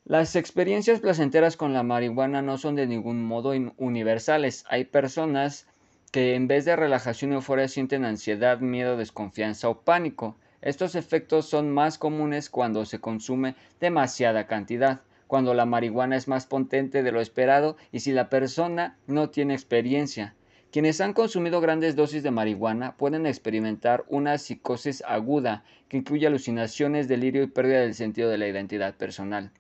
Las 0.05 0.37
experiencias 0.37 1.01
placenteras 1.01 1.57
con 1.57 1.73
la 1.73 1.83
marihuana 1.83 2.41
no 2.41 2.59
son 2.59 2.77
de 2.77 2.87
ningún 2.87 3.25
modo 3.25 3.53
universales. 3.77 4.65
Hay 4.69 4.85
personas 4.85 5.67
que 6.13 6.35
en 6.35 6.47
vez 6.47 6.65
de 6.65 6.77
relajación 6.77 7.33
y 7.33 7.35
euforia 7.35 7.69
sienten 7.69 8.05
ansiedad, 8.05 8.61
miedo, 8.61 8.97
desconfianza 8.97 9.69
o 9.69 9.83
pánico. 9.83 10.37
Estos 10.67 10.97
efectos 10.97 11.47
son 11.49 11.71
más 11.71 11.97
comunes 11.97 12.51
cuando 12.51 12.85
se 12.87 12.99
consume 12.99 13.55
demasiada 13.79 14.49
cantidad, 14.49 15.01
cuando 15.29 15.55
la 15.55 15.65
marihuana 15.65 16.17
es 16.17 16.27
más 16.27 16.47
potente 16.47 17.05
de 17.05 17.13
lo 17.13 17.21
esperado 17.21 17.77
y 17.93 18.01
si 18.01 18.11
la 18.11 18.29
persona 18.29 18.97
no 19.07 19.31
tiene 19.31 19.55
experiencia. 19.55 20.35
Quienes 20.73 21.01
han 21.01 21.13
consumido 21.13 21.61
grandes 21.61 21.95
dosis 21.95 22.25
de 22.25 22.33
marihuana 22.33 22.97
pueden 22.97 23.27
experimentar 23.27 24.05
una 24.09 24.39
psicosis 24.39 25.05
aguda 25.07 25.63
que 25.89 25.99
incluye 25.99 26.27
alucinaciones, 26.27 27.07
delirio 27.07 27.45
y 27.45 27.47
pérdida 27.47 27.83
del 27.83 27.95
sentido 27.95 28.29
de 28.29 28.39
la 28.39 28.49
identidad 28.49 28.97
personal. 28.97 29.53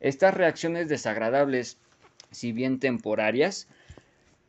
Estas 0.00 0.32
reacciones 0.32 0.88
desagradables, 0.88 1.76
si 2.30 2.52
bien 2.52 2.80
temporarias, 2.80 3.68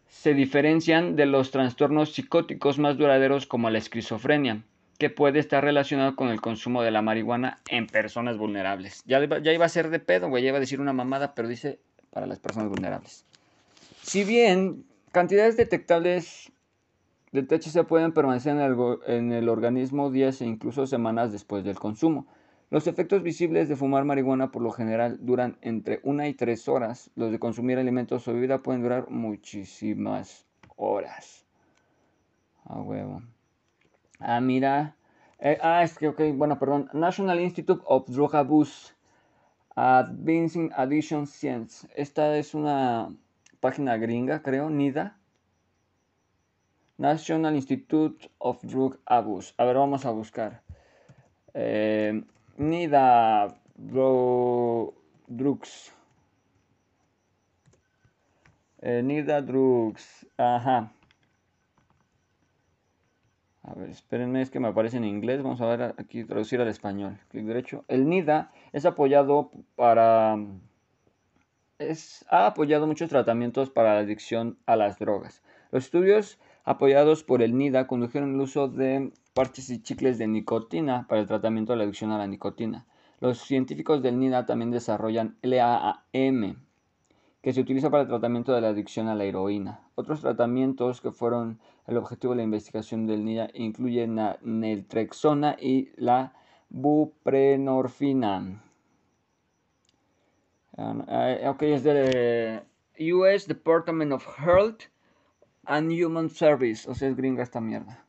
se 0.07 0.33
diferencian 0.33 1.17
de 1.17 1.25
los 1.25 1.51
trastornos 1.51 2.13
psicóticos 2.13 2.79
más 2.79 2.97
duraderos 2.97 3.45
como 3.45 3.69
la 3.69 3.79
esquizofrenia, 3.79 4.63
que 4.97 5.09
puede 5.09 5.39
estar 5.39 5.63
relacionado 5.63 6.15
con 6.15 6.29
el 6.29 6.41
consumo 6.41 6.81
de 6.81 6.91
la 6.91 7.01
marihuana 7.01 7.59
en 7.69 7.87
personas 7.87 8.37
vulnerables. 8.37 9.03
Ya, 9.05 9.21
iba 9.23 9.65
a 9.65 9.69
ser 9.69 9.89
de 9.89 9.99
pedo, 9.99 10.29
güey, 10.29 10.43
ya 10.43 10.49
iba 10.49 10.57
a 10.57 10.61
decir 10.61 10.79
una 10.79 10.93
mamada, 10.93 11.35
pero 11.35 11.47
dice 11.47 11.79
para 12.11 12.25
las 12.25 12.39
personas 12.39 12.69
vulnerables. 12.69 13.25
Si 14.01 14.23
bien 14.23 14.85
Cantidades 15.15 15.55
detectables 15.55 16.51
de 17.31 17.41
THC 17.43 17.85
pueden 17.87 18.11
permanecer 18.11 18.51
en 18.57 18.59
el, 18.59 18.75
en 19.07 19.31
el, 19.31 19.47
organismo 19.47 20.11
días 20.11 20.41
e 20.41 20.45
incluso 20.45 20.87
semanas 20.87 21.31
después 21.31 21.63
del 21.63 21.79
consumo. 21.79 22.27
Los 22.69 22.85
efectos 22.85 23.23
visibles 23.23 23.69
de 23.69 23.77
fumar 23.77 24.03
marihuana 24.03 24.51
por 24.51 24.61
lo 24.61 24.71
general 24.71 25.19
duran 25.21 25.57
entre 25.61 26.01
una 26.03 26.27
y 26.27 26.33
tres 26.33 26.67
horas. 26.67 27.11
Los 27.15 27.31
de 27.31 27.39
consumir 27.39 27.77
alimentos 27.77 28.27
o 28.27 28.33
bebida 28.33 28.61
pueden 28.61 28.81
durar 28.81 29.09
muchísimas 29.09 30.45
horas. 30.75 31.45
A 32.65 32.81
huevo. 32.81 33.21
Ah, 34.19 34.41
mira. 34.41 34.95
Eh, 35.39 35.57
ah, 35.61 35.83
es 35.83 35.97
que, 35.97 36.07
ok, 36.07 36.21
bueno, 36.33 36.59
perdón. 36.59 36.89
National 36.93 37.39
Institute 37.39 37.81
of 37.85 38.07
Drug 38.07 38.35
Abuse 38.35 38.93
Advancing 39.75 40.71
Addiction 40.75 41.27
Science. 41.27 41.87
Esta 41.95 42.37
es 42.37 42.53
una 42.53 43.09
página 43.59 43.97
gringa, 43.97 44.41
creo, 44.41 44.69
NIDA. 44.69 45.17
National 46.97 47.55
Institute 47.55 48.29
of 48.37 48.63
Drug 48.63 48.99
Abuse. 49.05 49.53
A 49.57 49.65
ver, 49.65 49.75
vamos 49.75 50.05
a 50.05 50.11
buscar. 50.11 50.61
Eh, 51.53 52.23
NIDA 52.57 53.53
Drugs. 53.75 55.93
Eh, 58.81 59.01
NIDA 59.03 59.41
Drugs. 59.41 60.25
Ajá. 60.37 60.94
A 63.67 63.73
ver, 63.73 63.89
espérenme, 63.89 64.41
es 64.41 64.51
que 64.51 64.59
me 64.59 64.67
aparece 64.67 64.97
en 64.97 65.05
inglés. 65.05 65.41
Vamos 65.41 65.59
a 65.61 65.65
ver 65.65 65.95
aquí 65.97 66.23
traducir 66.23 66.61
al 66.61 66.67
español. 66.67 67.17
Clic 67.29 67.45
derecho. 67.45 67.83
El 67.87 68.07
NIDA 68.07 68.51
es 68.73 68.85
apoyado 68.85 69.51
para. 69.75 70.37
Es, 71.79 72.25
ha 72.29 72.45
apoyado 72.47 72.85
muchos 72.85 73.09
tratamientos 73.09 73.69
para 73.71 73.95
la 73.95 73.99
adicción 74.01 74.57
a 74.65 74.75
las 74.75 74.99
drogas. 74.99 75.41
Los 75.71 75.85
estudios 75.85 76.39
apoyados 76.63 77.23
por 77.23 77.41
el 77.41 77.57
NIDA 77.57 77.87
condujeron 77.87 78.35
el 78.35 78.41
uso 78.41 78.67
de 78.67 79.11
parches 79.33 79.69
y 79.69 79.81
chicles 79.81 80.17
de 80.17 80.27
nicotina 80.27 81.07
para 81.07 81.21
el 81.21 81.27
tratamiento 81.27 81.73
de 81.73 81.77
la 81.77 81.83
adicción 81.83 82.11
a 82.11 82.17
la 82.17 82.27
nicotina. 82.27 82.85
Los 83.19 83.39
científicos 83.39 84.03
del 84.03 84.19
NIDA 84.19 84.45
también 84.45 84.71
desarrollan 84.71 85.37
LAM, 85.41 86.64
que 87.45 87.53
se 87.53 87.61
utiliza 87.61 87.91
para 87.91 88.01
el 88.01 88.09
tratamiento 88.09 88.53
de 88.53 88.61
la 88.61 88.69
adicción 88.69 89.07
a 89.07 89.13
la 89.13 89.23
heroína. 89.23 89.79
Otros 89.93 90.21
tratamientos 90.21 90.99
que 90.99 91.11
fueron 91.11 91.59
el 91.85 91.95
objetivo 91.95 92.33
de 92.33 92.37
la 92.37 92.43
investigación 92.43 93.05
del 93.05 93.23
NIDA 93.23 93.51
incluyen 93.53 94.15
la 94.15 94.39
naltrexona 94.41 95.55
y 95.61 95.91
la 95.95 96.33
buprenorfina. 96.69 98.63
Uh, 100.75 101.49
ok, 101.49 101.61
es 101.61 101.83
del 101.83 102.63
US 103.13 103.47
Department 103.47 104.11
of 104.11 104.27
Health 104.39 104.85
and 105.65 105.91
Human 105.91 106.31
Service. 106.31 106.89
O 106.89 106.95
sea, 106.95 107.09
es 107.09 107.15
gringa 107.15 107.43
esta 107.43 107.61
mierda. 107.61 108.03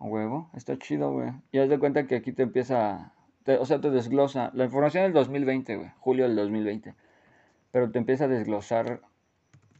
huevo, 0.00 0.50
está 0.52 0.76
chido, 0.76 1.12
güey. 1.12 1.30
Y 1.50 1.60
haz 1.60 1.70
de 1.70 1.78
cuenta 1.78 2.06
que 2.06 2.16
aquí 2.16 2.32
te 2.32 2.42
empieza. 2.42 3.14
o 3.58 3.64
sea, 3.64 3.80
te 3.80 3.88
desglosa. 3.88 4.50
La 4.52 4.64
información 4.64 5.04
del 5.04 5.14
2020, 5.14 5.76
güey. 5.76 5.90
Julio 5.98 6.24
del 6.24 6.36
2020. 6.36 7.05
Pero 7.76 7.90
te 7.90 7.98
empieza 7.98 8.24
a 8.24 8.28
desglosar 8.28 9.02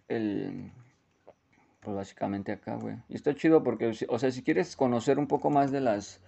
el 0.08 0.70
pues 1.80 1.96
básicamente 1.96 2.52
acá, 2.52 2.76
güey. 2.76 2.96
Y 3.08 3.14
está 3.14 3.34
chido 3.34 3.62
porque, 3.62 3.90
o 4.10 4.18
sea, 4.18 4.30
si 4.30 4.42
quieres 4.42 4.76
conocer 4.76 5.18
un 5.18 5.26
poco 5.26 5.48
más 5.48 5.72
de 5.72 5.80
las, 5.80 6.20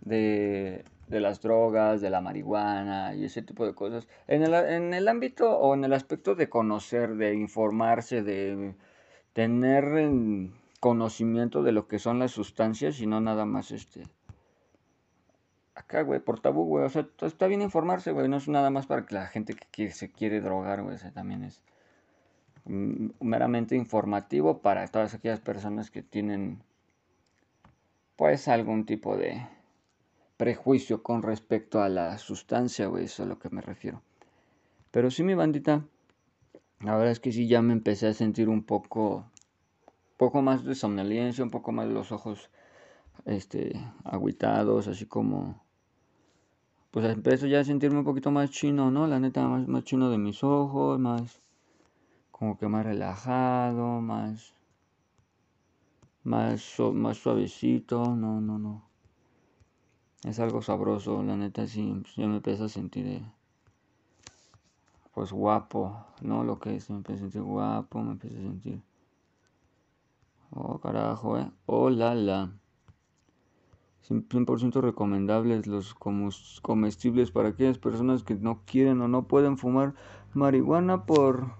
de, 0.00 0.82
las 1.10 1.42
drogas, 1.42 2.00
de 2.00 2.08
la 2.08 2.22
marihuana 2.22 3.14
y 3.14 3.26
ese 3.26 3.42
tipo 3.42 3.66
de 3.66 3.74
cosas, 3.74 4.08
en 4.26 4.42
el, 4.42 4.54
en 4.54 4.94
el 4.94 5.06
ámbito 5.06 5.54
o 5.54 5.74
en 5.74 5.84
el 5.84 5.92
aspecto 5.92 6.34
de 6.34 6.48
conocer, 6.48 7.16
de 7.16 7.34
informarse, 7.34 8.22
de 8.22 8.74
tener 9.34 9.84
conocimiento 10.80 11.62
de 11.62 11.72
lo 11.72 11.88
que 11.88 11.98
son 11.98 12.20
las 12.20 12.30
sustancias 12.30 13.02
y 13.02 13.06
no 13.06 13.20
nada 13.20 13.44
más 13.44 13.70
este... 13.70 14.04
Acá, 15.74 16.02
güey, 16.02 16.20
por 16.20 16.40
tabú, 16.40 16.64
güey. 16.64 16.84
O 16.84 16.88
sea, 16.88 17.08
está 17.22 17.46
bien 17.46 17.62
informarse, 17.62 18.12
güey. 18.12 18.28
No 18.28 18.36
es 18.36 18.48
nada 18.48 18.70
más 18.70 18.86
para 18.86 19.06
que 19.06 19.14
la 19.14 19.26
gente 19.26 19.56
que 19.70 19.90
se 19.90 20.10
quiere 20.10 20.40
drogar, 20.40 20.82
güey. 20.82 20.96
O 20.96 20.98
sea, 20.98 21.12
también 21.12 21.44
es 21.44 21.62
meramente 22.64 23.74
informativo 23.74 24.58
para 24.58 24.86
todas 24.86 25.14
aquellas 25.14 25.40
personas 25.40 25.90
que 25.90 26.02
tienen 26.02 26.62
pues 28.16 28.46
algún 28.46 28.86
tipo 28.86 29.16
de 29.16 29.46
prejuicio 30.36 31.02
con 31.02 31.22
respecto 31.22 31.82
a 31.82 31.88
la 31.88 32.18
sustancia, 32.18 32.86
güey, 32.86 33.04
eso 33.04 33.22
es 33.22 33.26
a 33.26 33.28
lo 33.28 33.38
que 33.38 33.50
me 33.50 33.60
refiero. 33.60 34.02
Pero 34.90 35.10
sí, 35.10 35.22
mi 35.22 35.34
bandita, 35.34 35.84
la 36.80 36.96
verdad 36.96 37.12
es 37.12 37.20
que 37.20 37.32
sí 37.32 37.48
ya 37.48 37.62
me 37.62 37.72
empecé 37.72 38.08
a 38.08 38.14
sentir 38.14 38.48
un 38.48 38.62
poco, 38.62 39.24
poco 40.16 40.42
más 40.42 40.64
de 40.64 40.74
somnolencia, 40.74 41.42
un 41.42 41.50
poco 41.50 41.72
más 41.72 41.88
de 41.88 41.94
los 41.94 42.12
ojos, 42.12 42.50
este, 43.24 43.72
aguitados, 44.04 44.88
así 44.88 45.06
como, 45.06 45.62
pues 46.90 47.06
empecé 47.06 47.48
ya 47.48 47.60
a 47.60 47.64
sentirme 47.64 47.98
un 47.98 48.04
poquito 48.04 48.30
más 48.30 48.50
chino, 48.50 48.90
¿no? 48.90 49.06
La 49.06 49.18
neta, 49.18 49.46
más, 49.48 49.66
más 49.68 49.84
chino 49.84 50.10
de 50.10 50.18
mis 50.18 50.42
ojos, 50.44 50.98
más, 50.98 51.40
como 52.30 52.58
que 52.58 52.68
más 52.68 52.84
relajado, 52.84 54.00
más, 54.00 54.52
más, 56.24 56.78
más 56.92 57.18
suavecito, 57.18 58.14
no, 58.16 58.40
no, 58.40 58.58
no. 58.58 58.82
Es 60.24 60.38
algo 60.38 60.62
sabroso, 60.62 61.22
la 61.22 61.36
neta 61.36 61.66
sí, 61.66 62.02
yo 62.16 62.28
me 62.28 62.36
empiezo 62.36 62.64
a 62.64 62.68
sentir, 62.68 63.06
eh, 63.06 63.22
pues 65.14 65.32
guapo, 65.32 66.04
¿no? 66.20 66.44
Lo 66.44 66.58
que 66.58 66.76
es, 66.76 66.88
me 66.90 66.96
empiezo 66.96 67.20
a 67.20 67.24
sentir 67.24 67.42
guapo, 67.42 68.02
me 68.02 68.12
empiezo 68.12 68.38
a 68.38 68.42
sentir... 68.42 68.82
Oh, 70.54 70.78
carajo, 70.78 71.38
eh. 71.38 71.50
Oh, 71.66 71.88
la, 71.88 72.14
la. 72.14 72.50
100% 74.08 74.80
recomendables 74.80 75.66
los 75.66 75.94
comestibles 75.94 77.30
para 77.30 77.50
aquellas 77.50 77.78
personas 77.78 78.24
que 78.24 78.34
no 78.34 78.62
quieren 78.66 79.00
o 79.00 79.08
no 79.08 79.28
pueden 79.28 79.58
fumar 79.58 79.94
marihuana 80.34 81.04
por 81.04 81.52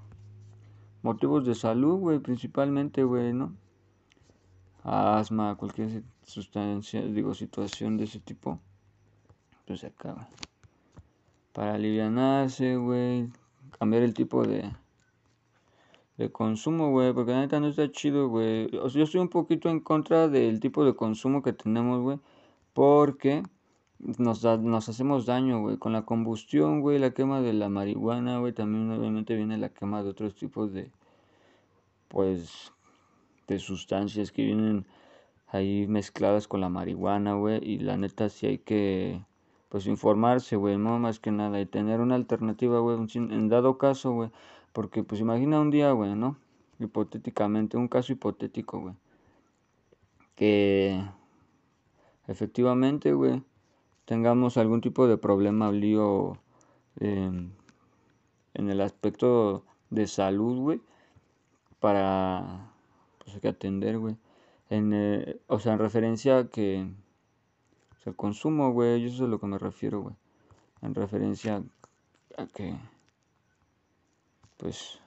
motivos 1.03 1.45
de 1.45 1.55
salud, 1.55 1.99
güey, 1.99 2.19
principalmente, 2.19 3.05
güey, 3.05 3.33
¿no? 3.33 3.55
Asma, 4.83 5.57
cualquier 5.57 6.03
sustancia, 6.25 7.03
digo, 7.03 7.35
situación 7.35 7.97
de 7.97 8.05
ese 8.05 8.19
tipo, 8.19 8.59
pues 9.67 9.81
se 9.81 9.89
acaba. 9.89 10.29
Para 11.53 11.75
aliviarse, 11.75 12.77
güey, 12.77 13.29
cambiar 13.79 14.03
el 14.03 14.15
tipo 14.15 14.45
de, 14.45 14.73
de 16.17 16.33
consumo, 16.33 16.91
güey, 16.91 17.13
porque 17.13 17.33
la 17.33 17.41
neta 17.41 17.61
no 17.61 17.69
está 17.69 17.91
chido, 17.93 18.29
güey. 18.29 18.71
Yo 18.71 18.87
estoy 18.87 19.21
un 19.21 19.29
poquito 19.29 19.69
en 19.69 19.81
contra 19.81 20.29
del 20.29 20.59
tipo 20.61 20.85
de 20.85 20.95
consumo 20.95 21.43
que 21.43 21.53
tenemos, 21.53 22.01
güey, 22.01 22.19
porque 22.73 23.43
nos, 24.03 24.45
nos 24.45 24.89
hacemos 24.89 25.27
daño, 25.27 25.61
güey. 25.61 25.79
Con 25.79 25.93
la 25.93 26.03
combustión, 26.03 26.81
güey, 26.81 26.99
la 26.99 27.13
quema 27.13 27.41
de 27.41 27.53
la 27.53 27.69
marihuana, 27.69 28.39
güey, 28.39 28.53
también 28.53 28.91
obviamente 28.91 29.37
viene 29.37 29.59
la 29.59 29.69
quema 29.71 30.03
de 30.03 30.11
otros 30.11 30.35
tipos 30.35 30.73
de, 30.73 30.91
pues, 32.09 32.73
de 33.49 33.59
sustancias 33.59 34.33
que 34.33 34.45
vienen 34.45 34.87
ahí 35.49 35.87
mezcladas 35.87 36.49
con 36.49 36.61
la 36.61 36.69
marihuana, 36.69 37.35
güey. 37.35 37.61
Y 37.63 37.79
la 37.79 37.97
neta 37.97 38.29
sí 38.29 38.47
hay 38.47 38.59
que, 38.59 39.25
pues, 39.69 39.87
informarse, 39.87 40.57
güey, 40.57 40.79
no 40.79 40.99
más 40.99 41.21
que 41.21 41.31
nada. 41.33 41.61
Y 41.61 41.67
tener 41.67 42.01
una 42.01 42.17
alternativa, 42.17 42.81
güey, 42.81 42.99
en 43.15 43.49
dado 43.49 43.79
caso, 43.79 44.13
güey. 44.13 44.31
Porque, 44.73 45.05
pues, 45.05 45.21
imagina 45.21 45.61
un 45.61 45.71
día, 45.71 45.93
güey, 45.93 46.15
¿no? 46.17 46.39
Hipotéticamente, 46.81 47.77
un 47.77 47.89
caso 47.89 48.13
hipotético, 48.13 48.81
güey. 48.81 48.95
Que 50.35 51.01
efectivamente, 52.33 53.13
güey, 53.13 53.43
tengamos 54.05 54.57
algún 54.57 54.81
tipo 54.81 55.07
de 55.07 55.17
problema 55.17 55.71
lío 55.71 56.39
em, 56.99 57.53
en 58.55 58.71
el 58.71 58.81
aspecto 58.81 59.65
de 59.91 60.07
salud, 60.07 60.59
güey, 60.59 60.81
para 61.81 62.73
pues 63.19 63.35
hay 63.35 63.41
que 63.41 63.49
atender, 63.49 63.99
güey. 63.99 64.17
En, 64.71 64.93
eh, 64.95 65.41
o 65.47 65.59
sea, 65.59 65.75
en 65.75 65.79
referencia 65.79 66.39
a 66.39 66.49
que 66.49 66.87
el 68.05 68.17
consumo, 68.17 68.73
güey, 68.73 69.05
eso 69.05 69.17
es 69.17 69.21
a 69.21 69.27
lo 69.27 69.39
que 69.39 69.47
me 69.47 69.59
refiero, 69.59 70.03
güey. 70.03 70.15
En 70.81 70.95
referencia 70.95 71.63
a 72.37 72.47
que 72.47 72.75
pues 74.57 74.99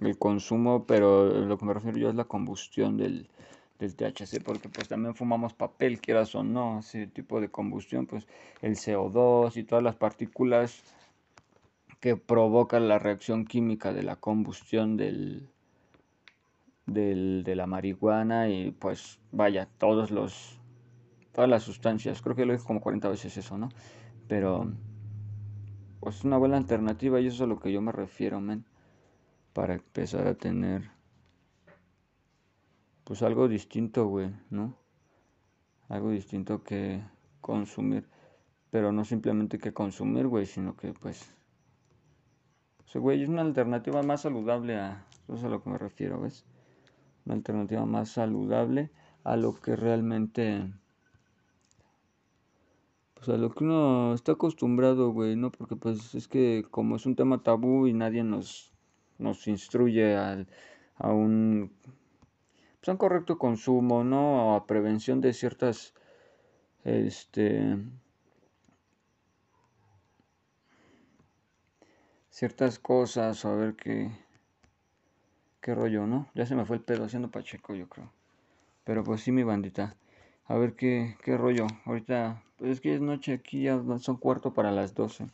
el 0.00 0.18
consumo, 0.18 0.84
pero 0.86 1.26
lo 1.46 1.58
que 1.58 1.64
me 1.64 1.74
refiero 1.74 1.98
yo 1.98 2.08
es 2.10 2.14
la 2.14 2.24
combustión 2.24 2.96
del, 2.96 3.28
del 3.78 3.94
THC, 3.94 4.42
porque 4.42 4.68
pues 4.68 4.88
también 4.88 5.14
fumamos 5.14 5.54
papel, 5.54 6.00
quieras 6.00 6.34
o 6.34 6.42
no, 6.42 6.80
ese 6.80 7.06
tipo 7.06 7.40
de 7.40 7.48
combustión, 7.48 8.06
pues 8.06 8.26
el 8.62 8.76
CO2 8.76 9.56
y 9.56 9.64
todas 9.64 9.84
las 9.84 9.96
partículas 9.96 10.82
que 12.00 12.16
provocan 12.16 12.88
la 12.88 12.98
reacción 12.98 13.44
química 13.44 13.92
de 13.92 14.02
la 14.02 14.16
combustión 14.16 14.96
del, 14.96 15.48
del, 16.86 17.42
de 17.44 17.56
la 17.56 17.66
marihuana 17.66 18.48
y 18.48 18.70
pues 18.70 19.18
vaya, 19.32 19.68
todos 19.78 20.10
los, 20.10 20.60
todas 21.32 21.50
las 21.50 21.62
sustancias, 21.62 22.22
creo 22.22 22.36
que 22.36 22.46
lo 22.46 22.52
dije 22.52 22.64
como 22.64 22.80
40 22.80 23.08
veces 23.08 23.36
eso, 23.36 23.58
¿no? 23.58 23.68
Pero 24.28 24.72
pues 26.00 26.16
es 26.16 26.24
una 26.24 26.36
buena 26.38 26.56
alternativa 26.56 27.20
y 27.20 27.26
eso 27.26 27.36
es 27.36 27.42
a 27.42 27.46
lo 27.46 27.58
que 27.58 27.72
yo 27.72 27.80
me 27.80 27.92
refiero, 27.92 28.40
men, 28.40 28.64
para 29.52 29.74
empezar 29.74 30.26
a 30.26 30.34
tener 30.34 30.95
pues 33.06 33.22
algo 33.22 33.46
distinto, 33.46 34.08
güey, 34.08 34.30
¿no? 34.50 34.76
Algo 35.88 36.10
distinto 36.10 36.64
que 36.64 37.00
consumir, 37.40 38.08
pero 38.70 38.90
no 38.90 39.04
simplemente 39.04 39.58
que 39.58 39.72
consumir, 39.72 40.26
güey, 40.26 40.44
sino 40.44 40.76
que 40.76 40.92
pues 40.92 41.30
o 42.84 42.88
sea, 42.88 43.00
güey, 43.00 43.22
es 43.22 43.28
una 43.28 43.42
alternativa 43.42 44.02
más 44.02 44.22
saludable 44.22 44.76
a 44.76 45.06
eso 45.28 45.34
es 45.34 45.44
a 45.44 45.48
lo 45.48 45.62
que 45.62 45.70
me 45.70 45.78
refiero, 45.78 46.20
¿ves? 46.20 46.44
una 47.24 47.36
alternativa 47.36 47.86
más 47.86 48.10
saludable 48.10 48.90
a 49.22 49.36
lo 49.36 49.60
que 49.60 49.76
realmente 49.76 50.68
pues 53.14 53.28
a 53.28 53.36
lo 53.36 53.50
que 53.50 53.62
uno 53.62 54.14
está 54.14 54.32
acostumbrado, 54.32 55.10
güey, 55.10 55.36
¿no? 55.36 55.52
Porque 55.52 55.76
pues 55.76 56.14
es 56.16 56.26
que 56.26 56.64
como 56.72 56.96
es 56.96 57.06
un 57.06 57.14
tema 57.14 57.44
tabú 57.44 57.86
y 57.86 57.92
nadie 57.92 58.24
nos 58.24 58.72
nos 59.18 59.46
instruye 59.46 60.16
a, 60.16 60.44
a 60.96 61.12
un 61.12 61.72
pues, 62.80 62.88
a 62.88 62.92
un 62.92 62.98
correcto 62.98 63.38
consumo, 63.38 64.04
¿no? 64.04 64.54
A 64.54 64.66
prevención 64.66 65.20
de 65.20 65.32
ciertas 65.32 65.94
este 66.84 67.76
ciertas 72.30 72.78
cosas, 72.78 73.44
a 73.44 73.54
ver 73.54 73.74
qué 73.76 74.10
qué 75.66 75.74
rollo, 75.74 76.06
¿no? 76.06 76.28
Ya 76.34 76.46
se 76.46 76.54
me 76.54 76.64
fue 76.64 76.76
el 76.76 76.82
pedo 76.82 77.04
haciendo 77.04 77.30
Pacheco, 77.30 77.74
yo 77.74 77.88
creo. 77.88 78.12
Pero 78.84 79.02
pues 79.02 79.22
sí, 79.22 79.32
mi 79.32 79.42
bandita. 79.42 79.96
A 80.46 80.54
ver 80.54 80.76
qué, 80.76 81.16
qué 81.24 81.36
rollo. 81.36 81.66
Ahorita, 81.84 82.40
pues 82.56 82.70
es 82.70 82.80
que 82.80 82.94
es 82.94 83.00
noche 83.00 83.32
aquí, 83.32 83.62
ya 83.64 83.82
son 83.98 84.16
cuarto 84.16 84.54
para 84.54 84.70
las 84.70 84.94
12. 84.94 85.26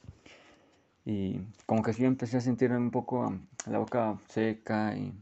Y 1.05 1.41
como 1.67 1.83
que 1.83 1.93
sí 1.93 2.07
empecé 2.07 2.39
a 2.39 2.41
sentir 2.41 2.73
un 2.73 2.91
poco 2.91 3.31
la 3.67 3.79
boca 3.79 4.19
seca 4.29 4.97
y... 4.97 5.13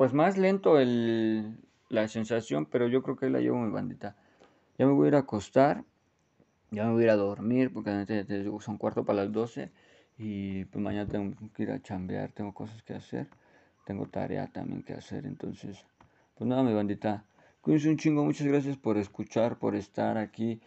Pues 0.00 0.14
más 0.14 0.38
lento 0.38 0.80
el, 0.80 1.58
la 1.90 2.08
sensación, 2.08 2.64
pero 2.64 2.88
yo 2.88 3.02
creo 3.02 3.16
que 3.16 3.26
ahí 3.26 3.32
la 3.32 3.40
llevo 3.40 3.58
mi 3.58 3.70
bandita. 3.70 4.16
Ya 4.78 4.86
me 4.86 4.92
voy 4.92 5.04
a 5.04 5.08
ir 5.08 5.14
a 5.14 5.18
acostar, 5.18 5.84
ya 6.70 6.86
me 6.86 6.92
voy 6.92 7.02
a 7.02 7.04
ir 7.04 7.10
a 7.10 7.16
dormir, 7.16 7.70
porque 7.70 8.24
son 8.60 8.78
cuarto 8.78 9.04
para 9.04 9.24
las 9.24 9.30
12 9.30 9.70
y 10.16 10.64
pues 10.64 10.82
mañana 10.82 11.06
tengo 11.06 11.36
que 11.54 11.64
ir 11.64 11.70
a 11.70 11.82
chambear, 11.82 12.32
tengo 12.32 12.54
cosas 12.54 12.82
que 12.82 12.94
hacer, 12.94 13.28
tengo 13.84 14.06
tarea 14.06 14.46
también 14.46 14.82
que 14.82 14.94
hacer, 14.94 15.26
entonces, 15.26 15.84
pues 16.34 16.48
nada, 16.48 16.62
mi 16.62 16.72
bandita, 16.72 17.26
cuídense 17.60 17.90
un 17.90 17.98
chingo, 17.98 18.24
muchas 18.24 18.46
gracias 18.46 18.78
por 18.78 18.96
escuchar, 18.96 19.58
por 19.58 19.76
estar 19.76 20.16
aquí. 20.16 20.62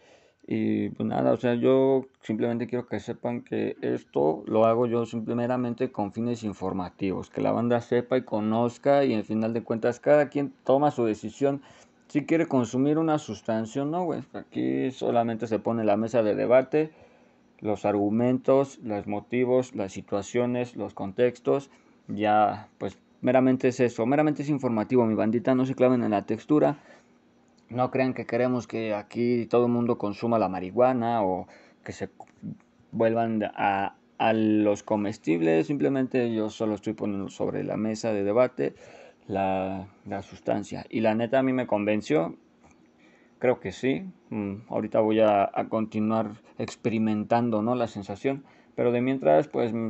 Y 0.46 0.90
pues 0.90 1.08
nada, 1.08 1.32
o 1.32 1.38
sea, 1.38 1.56
yo 1.56 2.06
simplemente 2.22 2.68
quiero 2.68 2.86
que 2.86 3.00
sepan 3.00 3.42
que 3.42 3.78
esto 3.82 4.44
lo 4.46 4.66
hago 4.66 4.88
yo 4.88 5.06
simplemente 5.06 5.92
con 5.92 6.12
fines 6.12 6.44
informativos, 6.44 7.30
que 7.30 7.42
la 7.42 7.54
banda 7.54 7.80
sepa 7.80 8.18
y 8.18 8.24
conozca 8.24 9.06
y 9.06 9.14
en 9.14 9.24
final 9.24 9.54
de 9.54 9.64
cuentas 9.64 10.02
cada 10.02 10.28
quien 10.28 10.54
toma 10.66 10.92
su 10.92 11.06
decisión 11.06 11.62
si 12.10 12.26
quiere 12.26 12.48
consumir 12.48 12.98
una 12.98 13.18
sustancia 13.20 13.84
o 13.84 13.86
no, 13.86 14.04
güey. 14.04 14.22
Aquí 14.34 14.92
solamente 14.92 15.48
se 15.48 15.60
pone 15.60 15.86
la 15.86 15.98
mesa 15.98 16.22
de 16.22 16.36
debate, 16.36 16.92
los 17.60 17.86
argumentos, 17.86 18.80
los 18.84 19.08
motivos, 19.08 19.74
las 19.74 19.94
situaciones, 19.94 20.76
los 20.76 20.94
contextos, 20.94 21.72
ya 22.10 22.68
pues 22.78 22.98
meramente 23.22 23.70
es 23.70 23.80
eso, 23.80 24.06
meramente 24.06 24.44
es 24.44 24.50
informativo, 24.50 25.06
mi 25.06 25.16
bandita, 25.16 25.56
no 25.56 25.66
se 25.66 25.74
claven 25.74 26.04
en 26.04 26.12
la 26.12 26.26
textura 26.26 26.78
no 27.74 27.92
crean 27.92 28.14
que 28.14 28.26
queremos 28.26 28.68
que 28.68 28.94
aquí 28.94 29.46
todo 29.48 29.66
el 29.66 29.72
mundo 29.72 29.98
consuma 29.98 30.40
la 30.40 30.50
marihuana 30.50 31.24
o 31.24 31.48
que 31.84 31.92
se 31.92 32.10
vuelvan 32.92 33.44
a, 33.44 33.96
los 34.34 34.84
comestibles. 34.84 35.68
Simplemente 35.68 36.34
yo 36.34 36.50
solo 36.50 36.76
estoy 36.76 36.94
poniendo 36.94 37.28
sobre 37.28 37.64
la 37.66 37.76
mesa 37.76 38.14
de 38.14 38.24
debate 38.24 38.74
la, 39.28 39.88
sustancia. 40.22 40.86
Y 40.90 41.02
la 41.02 41.14
neta 41.14 41.40
a 41.40 41.44
mí 41.44 41.52
me 41.52 41.68
convenció. 41.68 42.38
Creo 43.40 43.60
que 43.60 43.74
sí. 43.74 44.06
Mm, 44.30 44.62
ahorita 44.70 45.02
voy 45.02 45.20
a, 45.20 45.52
continuar 45.68 46.32
experimentando 46.58 47.62
¿no? 47.62 47.76
la 47.76 47.88
sensación. 47.88 48.46
Pero 48.76 48.94
de 48.94 49.02
mientras, 49.02 49.50
pues 49.50 49.74
mm, 49.74 49.90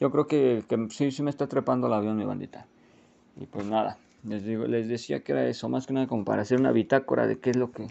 yo 0.00 0.10
creo 0.10 0.26
que, 0.26 0.62
que 0.66 0.86
sí, 0.88 1.10
sí 1.10 1.22
me 1.22 1.30
está 1.30 1.46
trepando 1.46 1.86
el 1.88 1.92
avión 1.92 2.16
mi 2.16 2.24
bandita. 2.24 2.66
Y 3.36 3.44
pues 3.44 3.66
nada. 3.66 3.98
Les, 4.24 4.42
digo, 4.42 4.64
les 4.66 4.88
decía 4.88 5.22
que 5.22 5.32
era 5.32 5.46
eso, 5.46 5.68
más 5.68 5.86
que 5.86 5.92
nada 5.92 6.06
como 6.06 6.24
para 6.24 6.42
hacer 6.42 6.58
una 6.58 6.72
bitácora 6.72 7.26
de 7.26 7.38
qué 7.38 7.50
es 7.50 7.56
lo 7.56 7.72
que, 7.72 7.88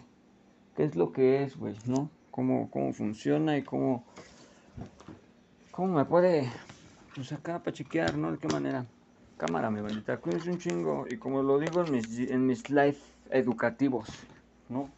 qué 0.76 0.84
es, 0.84 0.96
lo 0.96 1.12
que 1.12 1.44
es, 1.44 1.56
güey, 1.56 1.76
¿no? 1.86 2.10
Cómo, 2.32 2.68
cómo 2.70 2.92
funciona 2.92 3.56
y 3.56 3.62
cómo, 3.62 4.04
cómo 5.70 5.94
me 5.94 6.04
puede, 6.04 6.50
pues 7.14 7.32
acá 7.32 7.60
para 7.60 7.72
chequear, 7.72 8.16
¿no? 8.16 8.32
De 8.32 8.38
qué 8.38 8.48
manera. 8.48 8.84
Cámara, 9.36 9.70
mi 9.70 9.80
bandita, 9.80 10.16
cuídense 10.16 10.50
un 10.50 10.58
chingo. 10.58 11.06
Y 11.08 11.18
como 11.18 11.42
lo 11.42 11.58
digo 11.58 11.84
en 11.84 11.92
mis, 11.92 12.18
en 12.18 12.46
mis 12.46 12.68
live 12.68 12.98
educativos, 13.30 14.08
¿no? 14.68 14.90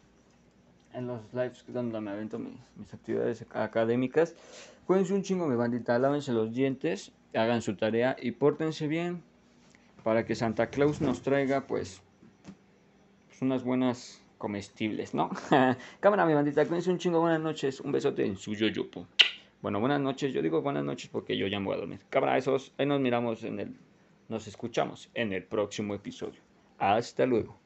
En 0.93 1.05
los 1.05 1.21
lives 1.33 1.63
donde 1.67 2.01
me 2.01 2.11
avento 2.11 2.39
mis, 2.39 2.53
mis 2.75 2.91
actividades 2.91 3.45
académicas. 3.51 4.35
Cuídense 4.87 5.13
un 5.13 5.21
chingo, 5.21 5.45
mi 5.45 5.55
bandita. 5.55 5.99
Lávense 5.99 6.31
los 6.33 6.51
dientes, 6.51 7.11
hagan 7.35 7.61
su 7.61 7.75
tarea 7.75 8.15
y 8.19 8.31
pórtense 8.31 8.87
bien 8.87 9.21
para 10.07 10.25
que 10.25 10.35
Santa 10.35 10.67
Claus 10.67 11.01
nos 11.01 11.21
traiga 11.21 11.67
pues, 11.67 12.01
pues 13.27 13.41
unas 13.41 13.65
buenas 13.65 14.23
comestibles, 14.37 15.13
¿no? 15.13 15.29
Cámara, 15.99 16.25
mi 16.25 16.33
bandita, 16.33 16.65
cuídense 16.65 16.89
un 16.89 16.97
chingo, 16.97 17.19
buenas 17.19 17.41
noches, 17.41 17.81
un 17.81 17.91
besote 17.91 18.25
en 18.25 18.37
su 18.37 18.53
yoyopo. 18.53 19.05
Bueno, 19.61 19.81
buenas 19.81 19.99
noches, 19.99 20.33
yo 20.33 20.41
digo 20.41 20.61
buenas 20.61 20.85
noches 20.85 21.09
porque 21.09 21.35
yo 21.35 21.47
ya 21.47 21.59
me 21.59 21.65
voy 21.65 21.75
a 21.75 21.79
dormir. 21.79 21.99
Cámara, 22.09 22.37
esos, 22.37 22.71
ahí 22.77 22.85
nos 22.85 23.01
miramos 23.01 23.43
en 23.43 23.59
el, 23.59 23.75
nos 24.29 24.47
escuchamos 24.47 25.09
en 25.13 25.33
el 25.33 25.43
próximo 25.43 25.93
episodio. 25.93 26.39
Hasta 26.77 27.25
luego. 27.25 27.59